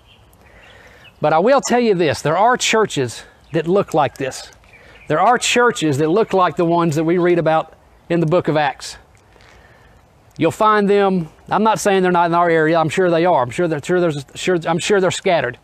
But 1.20 1.34
I 1.34 1.40
will 1.40 1.62
tell 1.62 1.80
you 1.80 1.96
this 1.96 2.22
there 2.22 2.38
are 2.38 2.56
churches 2.58 3.24
that 3.54 3.68
look 3.68 3.94
like 3.94 4.18
this. 4.18 4.52
There 5.08 5.20
are 5.20 5.38
churches 5.38 6.00
that 6.00 6.10
look 6.10 6.34
like 6.34 6.56
the 6.56 6.66
ones 6.66 6.96
that 6.96 7.04
we 7.04 7.18
read 7.18 7.38
about 7.38 7.74
in 8.10 8.20
the 8.20 8.26
book 8.26 8.48
of 8.48 8.58
Acts. 8.58 8.98
You'll 10.38 10.52
find 10.52 10.90
them, 10.90 11.30
I'm 11.50 11.64
not 11.64 11.80
saying 11.80 12.04
they're 12.04 12.12
not 12.12 12.26
in 12.26 12.34
our 12.34 12.50
area, 12.50 12.78
I'm 12.78 12.90
sure 12.90 13.10
they 13.10 13.26
are. 13.26 13.42
I'm 13.42 13.52
sure 13.52 13.68
they're, 13.68 13.82
sure 13.82 14.02
there's, 14.02 14.26
sure, 14.36 14.58
I'm 14.66 14.80
sure 14.80 15.00
they're 15.00 15.12
scattered. 15.12 15.58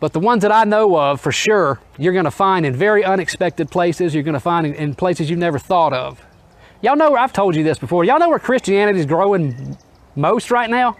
But 0.00 0.14
the 0.14 0.20
ones 0.20 0.42
that 0.42 0.50
I 0.50 0.64
know 0.64 0.98
of 0.98 1.20
for 1.20 1.30
sure, 1.30 1.78
you're 1.98 2.14
going 2.14 2.24
to 2.24 2.30
find 2.30 2.64
in 2.64 2.74
very 2.74 3.04
unexpected 3.04 3.70
places. 3.70 4.14
You're 4.14 4.22
going 4.22 4.34
to 4.34 4.40
find 4.40 4.66
in, 4.66 4.74
in 4.74 4.94
places 4.94 5.28
you've 5.28 5.38
never 5.38 5.58
thought 5.58 5.92
of. 5.92 6.24
Y'all 6.82 6.96
know, 6.96 7.10
where 7.10 7.20
I've 7.20 7.34
told 7.34 7.54
you 7.54 7.62
this 7.62 7.78
before. 7.78 8.04
Y'all 8.04 8.18
know 8.18 8.30
where 8.30 8.38
Christianity 8.38 8.98
is 8.98 9.06
growing 9.06 9.76
most 10.16 10.50
right 10.50 10.70
now? 10.70 10.96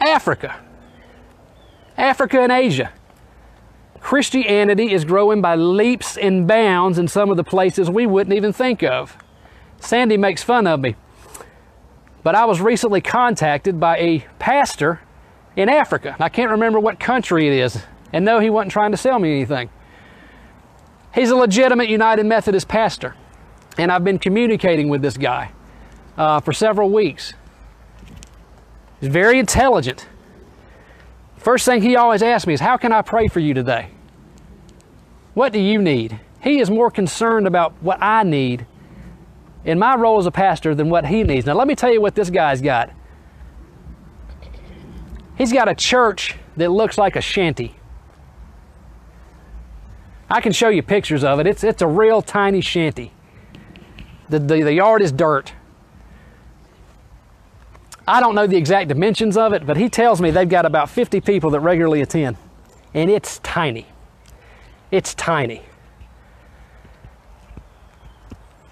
Africa. 0.00 0.58
Africa 1.96 2.40
and 2.40 2.50
Asia. 2.50 2.92
Christianity 4.02 4.92
is 4.92 5.04
growing 5.04 5.40
by 5.40 5.54
leaps 5.54 6.18
and 6.18 6.46
bounds 6.46 6.98
in 6.98 7.06
some 7.06 7.30
of 7.30 7.36
the 7.36 7.44
places 7.44 7.88
we 7.88 8.04
wouldn't 8.04 8.34
even 8.34 8.52
think 8.52 8.82
of. 8.82 9.16
Sandy 9.80 10.16
makes 10.16 10.42
fun 10.42 10.66
of 10.66 10.80
me. 10.80 10.96
But 12.22 12.34
I 12.34 12.44
was 12.44 12.60
recently 12.60 13.00
contacted 13.00 13.80
by 13.80 13.96
a 13.98 14.26
pastor 14.38 15.00
in 15.56 15.68
Africa. 15.68 16.16
I 16.18 16.28
can't 16.28 16.50
remember 16.50 16.78
what 16.80 17.00
country 17.00 17.46
it 17.46 17.54
is. 17.54 17.82
And 18.12 18.24
no, 18.24 18.40
he 18.40 18.50
wasn't 18.50 18.72
trying 18.72 18.90
to 18.90 18.96
sell 18.96 19.18
me 19.18 19.32
anything. 19.32 19.70
He's 21.14 21.30
a 21.30 21.36
legitimate 21.36 21.88
United 21.88 22.26
Methodist 22.26 22.68
pastor. 22.68 23.14
And 23.78 23.90
I've 23.90 24.04
been 24.04 24.18
communicating 24.18 24.88
with 24.88 25.02
this 25.02 25.16
guy 25.16 25.52
uh, 26.16 26.40
for 26.40 26.52
several 26.52 26.90
weeks. 26.90 27.34
He's 29.00 29.10
very 29.10 29.38
intelligent. 29.38 30.06
First 31.42 31.66
thing 31.66 31.82
he 31.82 31.96
always 31.96 32.22
asks 32.22 32.46
me 32.46 32.54
is, 32.54 32.60
How 32.60 32.76
can 32.76 32.92
I 32.92 33.02
pray 33.02 33.26
for 33.26 33.40
you 33.40 33.52
today? 33.52 33.88
What 35.34 35.52
do 35.52 35.58
you 35.58 35.80
need? 35.80 36.20
He 36.40 36.60
is 36.60 36.70
more 36.70 36.90
concerned 36.90 37.46
about 37.46 37.72
what 37.80 38.00
I 38.00 38.22
need 38.22 38.66
in 39.64 39.78
my 39.78 39.96
role 39.96 40.18
as 40.18 40.26
a 40.26 40.30
pastor 40.30 40.74
than 40.74 40.88
what 40.88 41.06
he 41.06 41.22
needs. 41.24 41.46
Now, 41.46 41.54
let 41.54 41.66
me 41.66 41.74
tell 41.74 41.92
you 41.92 42.00
what 42.00 42.14
this 42.14 42.30
guy's 42.30 42.60
got. 42.60 42.90
He's 45.36 45.52
got 45.52 45.68
a 45.68 45.74
church 45.74 46.36
that 46.56 46.70
looks 46.70 46.98
like 46.98 47.16
a 47.16 47.20
shanty. 47.20 47.74
I 50.30 50.40
can 50.40 50.52
show 50.52 50.68
you 50.68 50.82
pictures 50.82 51.24
of 51.24 51.40
it. 51.40 51.46
It's, 51.46 51.64
it's 51.64 51.82
a 51.82 51.86
real 51.86 52.22
tiny 52.22 52.60
shanty. 52.60 53.12
The, 54.28 54.38
the, 54.38 54.62
the 54.62 54.72
yard 54.72 55.02
is 55.02 55.12
dirt. 55.12 55.52
I 58.06 58.20
don't 58.20 58.34
know 58.34 58.46
the 58.46 58.56
exact 58.56 58.88
dimensions 58.88 59.36
of 59.36 59.52
it, 59.52 59.66
but 59.66 59.76
he 59.76 59.88
tells 59.88 60.20
me 60.20 60.30
they've 60.30 60.48
got 60.48 60.66
about 60.66 60.90
50 60.90 61.20
people 61.20 61.50
that 61.50 61.60
regularly 61.60 62.00
attend. 62.00 62.36
And 62.94 63.10
it's 63.10 63.38
tiny. 63.40 63.86
It's 64.90 65.14
tiny. 65.14 65.62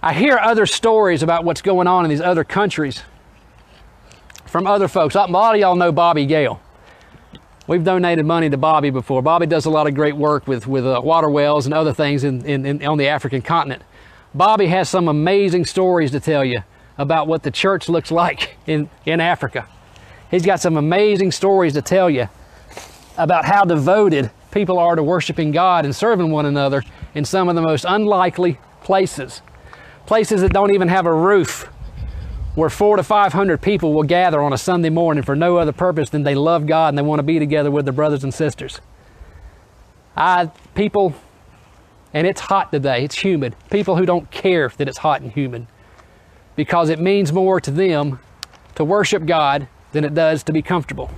I 0.03 0.15
hear 0.15 0.39
other 0.39 0.67
stories 0.67 1.23
about 1.23 1.45
what's 1.45 1.63
going 1.63 1.87
on 1.87 2.05
in 2.05 2.11
these 2.11 2.21
other 2.21 2.45
countries 2.45 3.03
from 4.47 4.67
other 4.67 4.89
folks. 4.89 5.15
A 5.15 5.25
lot 5.27 5.55
of 5.55 5.61
y'all 5.61 5.77
know 5.77 5.93
Bobby 5.93 6.27
Gale. 6.27 6.61
We've 7.67 7.85
donated 7.85 8.27
money 8.27 8.51
to 8.51 8.57
Bobby 8.57 8.91
before. 8.91 9.23
Bobby 9.23 9.47
does 9.47 9.65
a 9.65 9.71
lot 9.71 9.87
of 9.87 9.95
great 9.95 10.17
work 10.17 10.49
with, 10.49 10.67
with 10.67 10.85
uh, 10.85 11.01
water 11.05 11.31
wells 11.31 11.67
and 11.67 11.75
other 11.75 11.93
things 11.93 12.25
in, 12.25 12.45
in, 12.45 12.67
in, 12.67 12.85
on 12.85 12.99
the 12.99 13.07
African 13.07 13.43
continent. 13.43 13.83
Bobby 14.35 14.67
has 14.67 14.89
some 14.89 15.07
amazing 15.07 15.67
stories 15.67 16.11
to 16.11 16.19
tell 16.19 16.45
you 16.45 16.65
about 17.01 17.27
what 17.27 17.43
the 17.43 17.51
church 17.51 17.89
looks 17.89 18.11
like 18.11 18.59
in, 18.67 18.91
in 19.07 19.21
Africa. 19.21 19.67
He's 20.31 20.45
got 20.45 20.61
some 20.61 20.77
amazing 20.77 21.33
stories 21.33 21.73
to 21.73 21.81
tell 21.81 22.11
you 22.11 22.29
about 23.17 23.47
how 23.47 23.65
devoted 23.65 24.31
people 24.51 24.79
are 24.79 24.95
to 24.97 25.03
worshiping 25.03 25.51
God 25.51 25.87
and 25.87 25.97
serving 25.97 26.31
one 26.31 26.45
another 26.45 26.83
in 27.15 27.25
some 27.25 27.49
of 27.49 27.55
the 27.55 27.63
most 27.63 27.87
unlikely 27.89 28.59
places. 28.83 29.41
Places 30.05 30.43
that 30.43 30.53
don't 30.53 30.75
even 30.75 30.89
have 30.89 31.07
a 31.07 31.13
roof, 31.13 31.63
where 32.55 32.69
four 32.69 32.97
to 32.97 33.03
500 33.03 33.63
people 33.63 33.95
will 33.95 34.03
gather 34.03 34.43
on 34.43 34.53
a 34.53 34.59
Sunday 34.59 34.91
morning 34.91 35.23
for 35.23 35.35
no 35.35 35.57
other 35.57 35.73
purpose 35.73 36.11
than 36.11 36.25
they 36.25 36.35
love 36.35 36.67
God 36.67 36.91
and 36.91 36.99
they 36.99 37.03
want 37.03 37.21
to 37.21 37.25
be 37.25 37.39
together 37.39 37.71
with 37.71 37.87
their 37.87 37.95
brothers 37.95 38.25
and 38.25 38.35
sisters. 38.35 38.83
I, 40.15 40.51
people, 40.75 41.15
and 42.13 42.27
it's 42.27 42.43
hot 42.43 42.71
today, 42.71 43.05
it's 43.05 43.17
humid. 43.17 43.57
People 43.71 43.97
who 43.97 44.05
don't 44.05 44.31
care 44.31 44.71
that 44.77 44.87
it's 44.87 44.99
hot 44.99 45.23
and 45.23 45.33
humid 45.33 45.67
because 46.57 46.89
it 46.91 46.99
means 46.99 47.33
more 47.33 47.61
to 47.61 47.71
them 47.71 48.19
to 48.75 48.85
worship 48.85 49.27
God 49.27 49.69
than 49.93 50.05
it 50.05 50.15
does 50.15 50.43
to 50.45 50.53
be 50.53 50.63
comfortable. 50.63 51.11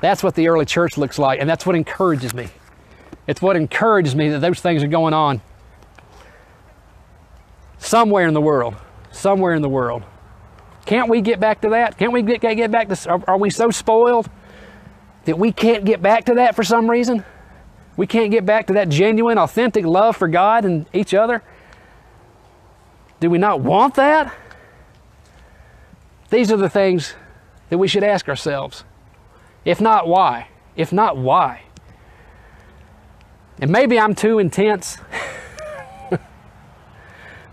That's 0.00 0.22
what 0.22 0.34
the 0.34 0.48
early 0.48 0.64
church 0.64 0.96
looks 0.96 1.18
like, 1.18 1.40
and 1.40 1.48
that's 1.48 1.66
what 1.66 1.76
encourages 1.76 2.32
me. 2.34 2.48
It's 3.26 3.42
what 3.42 3.56
encourages 3.56 4.14
me 4.14 4.30
that 4.30 4.40
those 4.40 4.60
things 4.60 4.82
are 4.82 4.88
going 4.88 5.14
on 5.14 5.40
somewhere 7.78 8.26
in 8.26 8.34
the 8.34 8.40
world. 8.40 8.74
Somewhere 9.10 9.54
in 9.54 9.62
the 9.62 9.68
world. 9.68 10.02
Can't 10.86 11.08
we 11.08 11.20
get 11.20 11.40
back 11.40 11.60
to 11.62 11.70
that? 11.70 11.98
Can't 11.98 12.12
we 12.12 12.22
get, 12.22 12.40
get 12.40 12.70
back 12.70 12.88
to, 12.88 13.10
are, 13.10 13.22
are 13.26 13.36
we 13.36 13.50
so 13.50 13.70
spoiled 13.70 14.30
that 15.24 15.38
we 15.38 15.52
can't 15.52 15.84
get 15.84 16.00
back 16.00 16.24
to 16.26 16.34
that 16.34 16.54
for 16.56 16.64
some 16.64 16.90
reason? 16.90 17.24
We 17.96 18.06
can't 18.06 18.30
get 18.30 18.46
back 18.46 18.68
to 18.68 18.72
that 18.74 18.88
genuine, 18.88 19.36
authentic 19.36 19.84
love 19.84 20.16
for 20.16 20.28
God 20.28 20.64
and 20.64 20.86
each 20.92 21.12
other? 21.12 21.42
Do 23.20 23.28
we 23.28 23.38
not 23.38 23.60
want 23.60 23.94
that? 23.94 24.34
These 26.30 26.50
are 26.50 26.56
the 26.56 26.70
things 26.70 27.14
that 27.68 27.78
we 27.78 27.86
should 27.86 28.02
ask 28.02 28.28
ourselves. 28.28 28.84
If 29.64 29.80
not, 29.80 30.08
why? 30.08 30.48
If 30.74 30.92
not, 30.92 31.16
why? 31.16 31.62
And 33.60 33.70
maybe 33.70 34.00
I'm 34.00 34.14
too 34.14 34.38
intense. 34.38 34.96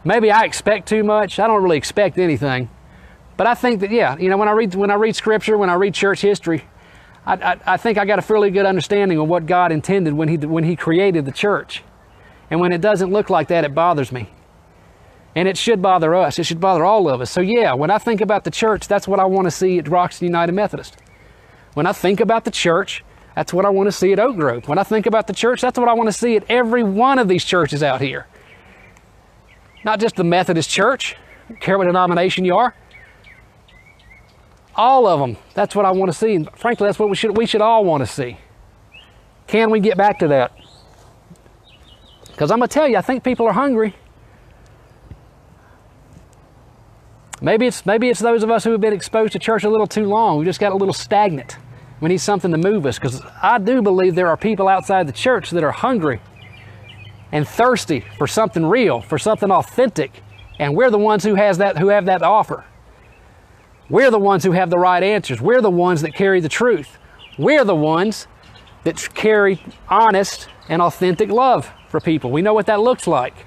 maybe 0.06 0.32
I 0.32 0.46
expect 0.46 0.88
too 0.88 1.04
much. 1.04 1.38
I 1.38 1.48
don't 1.48 1.62
really 1.62 1.78
expect 1.78 2.18
anything. 2.18 2.70
But 3.36 3.46
I 3.46 3.54
think 3.54 3.82
that, 3.82 3.92
yeah, 3.92 4.18
you 4.18 4.30
know, 4.30 4.38
when 4.38 4.48
I 4.48 4.52
read, 4.52 4.74
when 4.74 4.90
I 4.90 4.96
read 4.96 5.16
scripture, 5.16 5.58
when 5.58 5.70
I 5.70 5.74
read 5.74 5.94
church 5.94 6.22
history, 6.22 6.64
I, 7.26 7.34
I, 7.34 7.60
I 7.74 7.78
think 7.78 7.98
I 7.98 8.06
got 8.06 8.20
a 8.20 8.22
fairly 8.22 8.52
good 8.52 8.66
understanding 8.66 9.20
of 9.20 9.28
what 9.28 9.46
God 9.46 9.72
intended 9.72 10.14
when 10.14 10.30
he, 10.30 10.38
when 10.38 10.64
he 10.64 10.76
created 10.76 11.26
the 11.26 11.32
church. 11.32 11.84
And 12.50 12.62
when 12.62 12.72
it 12.72 12.80
doesn't 12.80 13.12
look 13.12 13.30
like 13.30 13.50
that, 13.50 13.66
it 13.66 13.76
bothers 13.76 14.12
me. 14.12 14.30
And 15.38 15.48
it 15.48 15.56
should 15.56 15.84
bother 15.84 16.16
us. 16.16 16.40
It 16.40 16.46
should 16.48 16.60
bother 16.60 16.84
all 16.84 17.08
of 17.08 17.22
us. 17.22 17.30
So, 17.30 17.42
yeah, 17.42 17.76
when 17.76 17.92
I 17.92 18.00
think 18.00 18.22
about 18.22 18.44
the 18.44 18.50
church, 18.50 18.88
that's 18.88 19.08
what 19.08 19.20
I 19.20 19.26
want 19.26 19.46
to 19.46 19.52
see 19.52 19.78
at 19.78 19.88
Roxton 19.88 20.26
United 20.26 20.54
Methodist. 20.54 20.98
When 21.76 21.86
I 21.86 21.92
think 21.92 22.20
about 22.20 22.44
the 22.44 22.50
church, 22.50 23.04
that's 23.36 23.54
what 23.54 23.64
I 23.64 23.70
want 23.70 23.86
to 23.86 23.92
see 23.92 24.12
at 24.12 24.18
Oak 24.18 24.36
Grove. 24.36 24.68
When 24.68 24.80
I 24.80 24.84
think 24.84 25.06
about 25.06 25.28
the 25.28 25.34
church, 25.34 25.62
that's 25.62 25.78
what 25.78 25.88
I 25.88 25.94
want 25.94 26.08
to 26.08 26.12
see 26.12 26.38
at 26.38 26.44
every 26.50 26.82
one 26.82 27.20
of 27.20 27.28
these 27.28 27.46
churches 27.46 27.84
out 27.84 28.02
here. 28.02 28.26
Not 29.86 30.00
just 30.00 30.16
the 30.16 30.24
Methodist 30.24 30.72
church, 30.72 31.16
care 31.60 31.78
what 31.78 31.86
denomination 31.86 32.44
you 32.44 32.56
are. 32.56 32.74
All 34.76 35.06
of 35.06 35.20
them. 35.20 35.38
That's 35.54 35.76
what 35.76 35.86
I 35.86 35.92
want 35.92 36.12
to 36.12 36.18
see. 36.18 36.34
And 36.34 36.50
frankly, 36.56 36.88
that's 36.88 36.98
what 36.98 37.10
we 37.10 37.16
should 37.16 37.38
we 37.38 37.46
should 37.46 37.62
all 37.62 37.86
want 37.86 38.02
to 38.02 38.08
see. 38.08 38.40
Can 39.46 39.70
we 39.70 39.82
get 39.82 39.98
back 39.98 40.18
to 40.18 40.30
that? 40.30 40.52
Because 42.26 42.50
I'm 42.50 42.58
going 42.58 42.70
to 42.70 42.74
tell 42.74 42.88
you, 42.88 42.98
I 42.98 43.02
think 43.02 43.24
people 43.24 43.46
are 43.46 43.54
hungry. 43.54 43.96
Maybe 47.42 47.68
it's 47.68 47.86
maybe 47.86 48.10
it's 48.10 48.20
those 48.20 48.44
of 48.44 48.50
us 48.50 48.64
who 48.64 48.72
have 48.72 48.82
been 48.82 48.94
exposed 48.94 49.34
to 49.34 49.40
church 49.40 49.64
a 49.64 49.70
little 49.70 49.88
too 49.88 50.06
long. 50.06 50.40
We 50.40 50.46
just 50.46 50.60
got 50.60 50.72
a 50.72 50.76
little 50.76 50.94
stagnant. 50.94 51.58
We 52.00 52.10
need 52.10 52.18
something 52.18 52.52
to 52.52 52.58
move 52.58 52.86
us 52.86 52.98
because 52.98 53.22
I 53.42 53.58
do 53.58 53.82
believe 53.82 54.16
there 54.16 54.28
are 54.28 54.38
people 54.38 54.68
outside 54.68 55.08
the 55.08 55.14
church 55.14 55.52
that 55.52 55.64
are 55.64 55.72
hungry 55.72 56.20
and 57.32 57.48
thirsty 57.48 58.04
for 58.18 58.28
something 58.28 58.66
real, 58.66 59.02
for 59.02 59.18
something 59.18 59.52
authentic, 59.52 60.22
and 60.60 60.76
we're 60.76 60.90
the 60.90 60.98
ones 60.98 61.24
who 61.24 61.36
has 61.36 61.58
that 61.60 61.78
who 61.78 61.88
have 61.90 62.06
that 62.06 62.20
to 62.20 62.26
offer. 62.26 62.66
We're 63.90 64.12
the 64.12 64.20
ones 64.20 64.44
who 64.44 64.52
have 64.52 64.70
the 64.70 64.80
right 64.80 65.02
answers. 65.02 65.40
We're 65.40 65.62
the 65.62 65.70
ones 65.70 66.02
that 66.02 66.14
carry 66.14 66.42
the 66.42 66.50
truth. 66.50 66.98
We're 67.38 67.64
the 67.64 67.76
ones 67.76 68.28
that 68.84 69.14
carry 69.14 69.62
honest 69.90 70.50
and 70.70 70.82
authentic 70.82 71.30
love 71.30 71.72
for 71.88 72.00
people. 72.00 72.32
We 72.32 72.42
know 72.42 72.54
what 72.54 72.66
that 72.66 72.82
looks 72.82 73.08
like. 73.08 73.47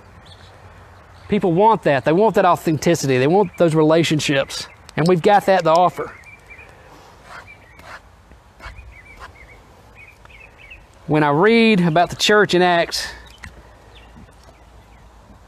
People 1.31 1.53
want 1.53 1.85
that. 1.85 2.05
They 2.05 2.13
want 2.13 2.35
that 2.35 2.45
authenticity. 2.45 3.17
They 3.17 3.29
want 3.29 3.57
those 3.57 3.73
relationships. 3.77 4.67
And 4.97 5.07
we've 5.07 5.23
got 5.23 5.47
that 5.47 5.63
to 5.63 5.71
offer. 5.71 6.13
When 11.07 11.23
I 11.23 11.31
read 11.31 11.83
about 11.83 12.11
the 12.11 12.17
church 12.17 12.53
in 12.53 12.63
Acts, 12.63 13.07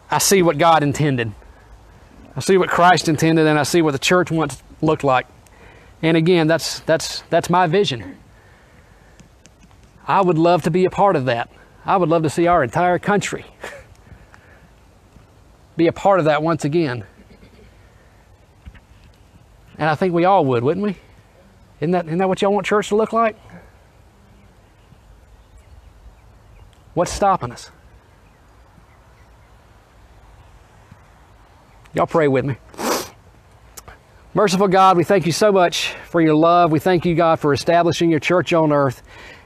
I 0.09 0.19
see 0.19 0.41
what 0.41 0.57
God 0.57 0.85
intended. 0.85 1.33
I 2.37 2.41
see 2.41 2.57
what 2.57 2.69
Christ 2.69 3.09
intended 3.09 3.49
and 3.49 3.59
I 3.59 3.65
see 3.65 3.83
what 3.83 3.91
the 3.91 3.99
church 3.99 4.31
once 4.31 4.63
looked 4.83 5.03
like. 5.03 5.27
And 6.01 6.17
again, 6.17 6.47
that's 6.47 6.79
that's 6.81 7.23
that's 7.23 7.51
my 7.51 7.67
vision. 7.67 8.19
I 10.07 10.21
would 10.21 10.39
love 10.39 10.63
to 10.63 10.71
be 10.71 10.85
a 10.85 10.91
part 10.91 11.17
of 11.17 11.25
that. 11.25 11.51
I 11.85 11.97
would 11.97 12.09
love 12.09 12.23
to 12.23 12.31
see 12.31 12.47
our 12.47 12.63
entire 12.63 13.01
country 13.01 13.45
be 15.77 15.87
a 15.87 15.93
part 15.93 16.19
of 16.19 16.27
that 16.27 16.43
once 16.43 16.65
again. 16.65 17.05
And 19.79 19.89
I 19.89 19.95
think 19.95 20.15
we 20.15 20.25
all 20.25 20.45
would, 20.47 20.63
wouldn't 20.63 20.85
we? 20.85 20.97
Isn't 21.81 21.93
that, 21.93 22.07
isn't 22.07 22.19
that 22.19 22.29
what 22.29 22.43
y'all 22.43 22.53
want 22.53 22.67
church 22.67 22.89
to 22.89 22.97
look 22.97 23.13
like? 23.13 23.37
What's 26.95 27.11
stopping 27.11 27.53
us? 27.53 27.71
Y'all 31.95 32.07
pray 32.07 32.29
with 32.29 32.45
me. 32.45 32.57
Merciful 34.35 34.69
God, 34.69 34.97
we 34.97 35.05
thank 35.05 35.27
you 35.27 35.33
so 35.33 35.53
much 35.53 35.95
for 36.09 36.21
your 36.21 36.35
love. 36.35 36.71
We 36.71 36.79
thank 36.79 37.05
you, 37.05 37.15
God, 37.15 37.39
for 37.39 37.53
establishing 37.53 38.11
your 38.11 38.21
church 38.21 38.53
on 38.53 38.73
earth. 38.73 39.03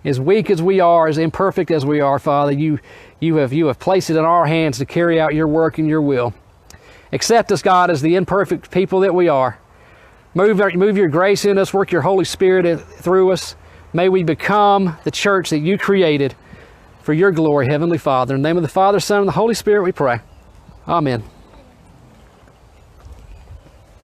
As 0.07 0.21
weak 0.21 0.51
as 0.51 0.63
we 0.63 0.79
are, 0.79 1.09
as 1.09 1.19
imperfect 1.19 1.73
as 1.73 1.85
we 1.85 2.01
are, 2.01 2.21
Father, 2.21 2.53
you, 2.53 2.79
you, 3.19 3.37
have, 3.37 3.53
you 3.53 3.67
have 3.67 3.81
placed 3.81 4.09
it 4.09 4.17
in 4.17 4.25
our 4.25 4.47
hands 4.47 4.79
to 4.79 4.87
carry 4.87 5.21
out 5.21 5.35
your 5.35 5.49
work 5.49 5.79
and 5.79 5.89
your 5.89 6.01
will. 6.01 6.33
Accept 7.13 7.51
us, 7.51 7.61
God, 7.61 7.91
as 7.91 8.03
the 8.03 8.15
imperfect 8.15 8.71
people 8.71 9.01
that 9.01 9.15
we 9.15 9.29
are. 9.29 9.59
Move, 10.33 10.61
move 10.77 10.97
your 10.97 11.09
grace 11.09 11.45
in 11.45 11.59
us, 11.59 11.75
work 11.75 11.91
your 11.91 12.03
Holy 12.03 12.25
Spirit 12.25 12.81
through 12.81 13.33
us. 13.33 13.57
May 13.93 14.09
we 14.09 14.23
become 14.23 14.97
the 15.03 15.11
church 15.11 15.51
that 15.51 15.59
you 15.59 15.77
created 15.77 16.37
for 17.03 17.13
your 17.13 17.33
glory, 17.33 17.67
Heavenly 17.67 17.99
Father. 17.99 18.37
In 18.37 18.43
the 18.43 18.49
name 18.49 18.57
of 18.57 18.63
the 18.63 18.69
Father, 18.69 19.01
Son, 19.01 19.21
and 19.21 19.29
the 19.29 19.33
Holy 19.33 19.55
Spirit, 19.55 19.83
we 19.83 19.93
pray. 19.93 20.21
Amen. 20.87 21.25